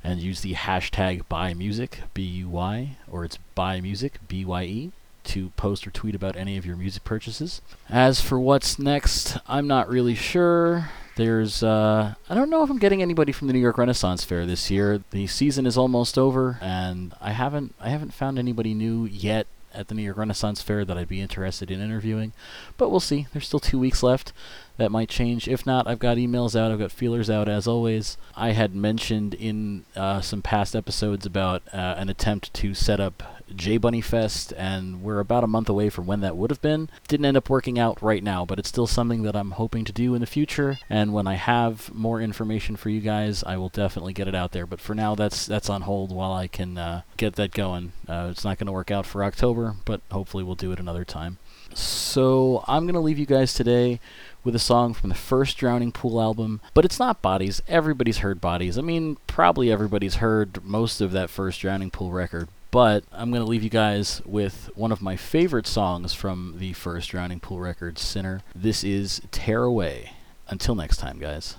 and 0.09 0.21
use 0.21 0.41
the 0.41 0.55
hashtag 0.55 1.23
BuyMusic, 1.31 1.91
B 2.15 2.23
U 2.23 2.49
Y, 2.49 2.97
or 3.11 3.27
it's 3.27 3.39
BuyMusic, 3.55 4.13
B 4.27 4.43
Y 4.43 4.63
E, 4.63 4.93
to 5.25 5.51
post 5.51 5.87
or 5.87 5.91
tweet 5.91 6.15
about 6.15 6.35
any 6.35 6.57
of 6.57 6.65
your 6.65 6.77
music 6.77 7.05
purchases. 7.05 7.61
As 7.91 8.19
for 8.19 8.41
what's 8.41 8.79
next, 8.79 9.37
I'm 9.47 9.67
not 9.67 9.91
really 9.91 10.15
sure. 10.15 10.89
There's, 11.17 11.63
uh, 11.63 12.15
I 12.31 12.35
don't 12.35 12.49
know 12.49 12.63
if 12.63 12.71
I'm 12.71 12.79
getting 12.79 13.03
anybody 13.03 13.33
from 13.33 13.49
the 13.49 13.53
New 13.53 13.59
York 13.59 13.77
Renaissance 13.77 14.25
Fair 14.25 14.47
this 14.47 14.71
year. 14.71 15.03
The 15.11 15.27
season 15.27 15.67
is 15.67 15.77
almost 15.77 16.17
over, 16.17 16.59
and 16.63 17.13
I 17.21 17.33
haven't, 17.33 17.75
I 17.79 17.91
haven't 17.91 18.15
found 18.15 18.39
anybody 18.39 18.73
new 18.73 19.05
yet 19.05 19.47
at 19.75 19.89
the 19.89 19.95
New 19.95 20.03
York 20.03 20.17
Renaissance 20.17 20.63
Fair 20.63 20.87
that 20.87 20.97
I'd 20.97 21.09
be 21.09 21.21
interested 21.21 21.71
in 21.71 21.83
interviewing. 21.83 22.33
But 22.79 22.91
we'll 22.91 23.01
see. 23.01 23.27
There's 23.33 23.47
still 23.47 23.61
two 23.61 23.79
weeks 23.79 24.03
left. 24.03 24.33
That 24.79 24.93
might 24.93 25.09
change. 25.09 25.49
If 25.49 25.67
not, 25.67 25.87
I've 25.87 25.99
got 25.99 26.17
emails 26.17 26.59
out. 26.59 26.71
I've 26.71 26.79
got 26.79 26.93
feelers 26.93 27.29
out 27.29 27.49
as 27.49 27.67
always. 27.67 28.17
I 28.37 28.53
had 28.53 28.75
mentioned 28.75 29.35
in 29.35 29.85
uh, 29.97 30.21
some 30.21 30.41
past 30.41 30.75
episodes 30.77 31.27
about 31.27 31.63
uh, 31.73 31.97
an 31.99 32.09
attempt 32.09 32.55
to 32.55 32.75
set 32.75 33.01
up 33.01 33.23
J 33.55 33.77
Bunny 33.77 34.01
Fest, 34.01 34.53
and 34.57 35.03
we're 35.03 35.21
about 35.21 35.43
a 35.43 35.49
month 35.49 35.69
away 35.69 35.91
from 35.91 36.07
when 36.07 36.21
that 36.21 36.37
would 36.37 36.51
have 36.51 36.61
been. 36.61 36.89
Didn't 37.09 37.27
end 37.27 37.37
up 37.37 37.51
working 37.51 37.79
out 37.79 38.01
right 38.01 38.23
now, 38.23 38.45
but 38.45 38.59
it's 38.59 38.69
still 38.69 38.87
something 38.87 39.23
that 39.23 39.35
I'm 39.35 39.53
hoping 39.53 39.85
to 39.85 39.93
do 39.93 40.15
in 40.15 40.21
the 40.21 40.27
future. 40.27 40.79
And 40.89 41.13
when 41.13 41.27
I 41.27 41.35
have 41.35 41.93
more 41.93 42.21
information 42.21 42.77
for 42.77 42.91
you 42.91 43.01
guys, 43.01 43.43
I 43.45 43.57
will 43.57 43.71
definitely 43.71 44.13
get 44.13 44.29
it 44.29 44.35
out 44.35 44.53
there. 44.53 44.67
But 44.67 44.81
for 44.81 44.95
now, 44.95 45.15
that's 45.15 45.47
that's 45.47 45.71
on 45.71 45.83
hold 45.83 46.13
while 46.13 46.33
I 46.33 46.47
can 46.47 46.79
uh, 46.79 47.03
get 47.17 47.37
that 47.37 47.53
going. 47.53 47.93
Uh, 48.09 48.29
it's 48.31 48.45
not 48.45 48.59
going 48.59 48.67
to 48.67 48.73
work 48.73 48.91
out 48.91 49.07
for 49.07 49.25
October, 49.25 49.75
but 49.85 50.03
hopefully 50.11 50.45
we'll 50.45 50.55
do 50.55 50.73
it 50.73 50.81
another 50.81 51.05
time. 51.05 51.39
So 51.75 52.65
I'm 52.67 52.85
going 52.85 52.95
to 52.95 53.01
leave 53.01 53.19
you 53.19 53.27
guys 53.27 53.55
today 53.55 54.01
with 54.49 54.55
a 54.55 54.59
song 54.59 54.95
from 54.95 55.11
the 55.11 55.15
first 55.15 55.59
Drowning 55.59 55.93
Pool 55.93 56.19
album, 56.19 56.63
but 56.73 56.87
it's 56.87 56.99
not 56.99 57.21
Bodies. 57.21 57.61
Everybody's 57.69 58.19
heard 58.19 58.41
Bodies. 58.41 58.79
I 58.79 58.81
mean, 58.81 59.19
probably 59.27 59.71
everybody's 59.71 60.15
heard 60.15 60.65
most 60.65 61.03
of 61.03 61.13
that 61.13 61.29
first 61.29 61.61
Drowning 61.61 61.91
Pool 61.91 62.13
record, 62.13 62.49
but 62.71 63.05
I'm 63.13 63.31
going 63.31 63.45
to 63.45 63.51
leave 63.51 63.63
you 63.63 63.69
guys 63.69 64.23
with 64.25 64.71
one 64.75 64.91
of 64.91 65.03
my 65.03 65.17
favorite 65.17 65.67
songs 65.67 66.15
from 66.15 66.55
the 66.57 66.73
first 66.73 67.11
Drowning 67.11 67.41
Pool 67.41 67.61
record, 67.61 67.99
Sinner. 67.99 68.41
This 68.55 68.83
is 68.83 69.21
Tear 69.31 69.65
Away. 69.65 70.13
Until 70.49 70.75
next 70.75 70.97
time, 70.97 71.19
guys. 71.19 71.57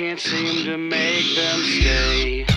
Can't 0.00 0.18
seem 0.18 0.64
to 0.64 0.78
make 0.78 1.36
them 1.36 1.60
stay. 1.62 2.49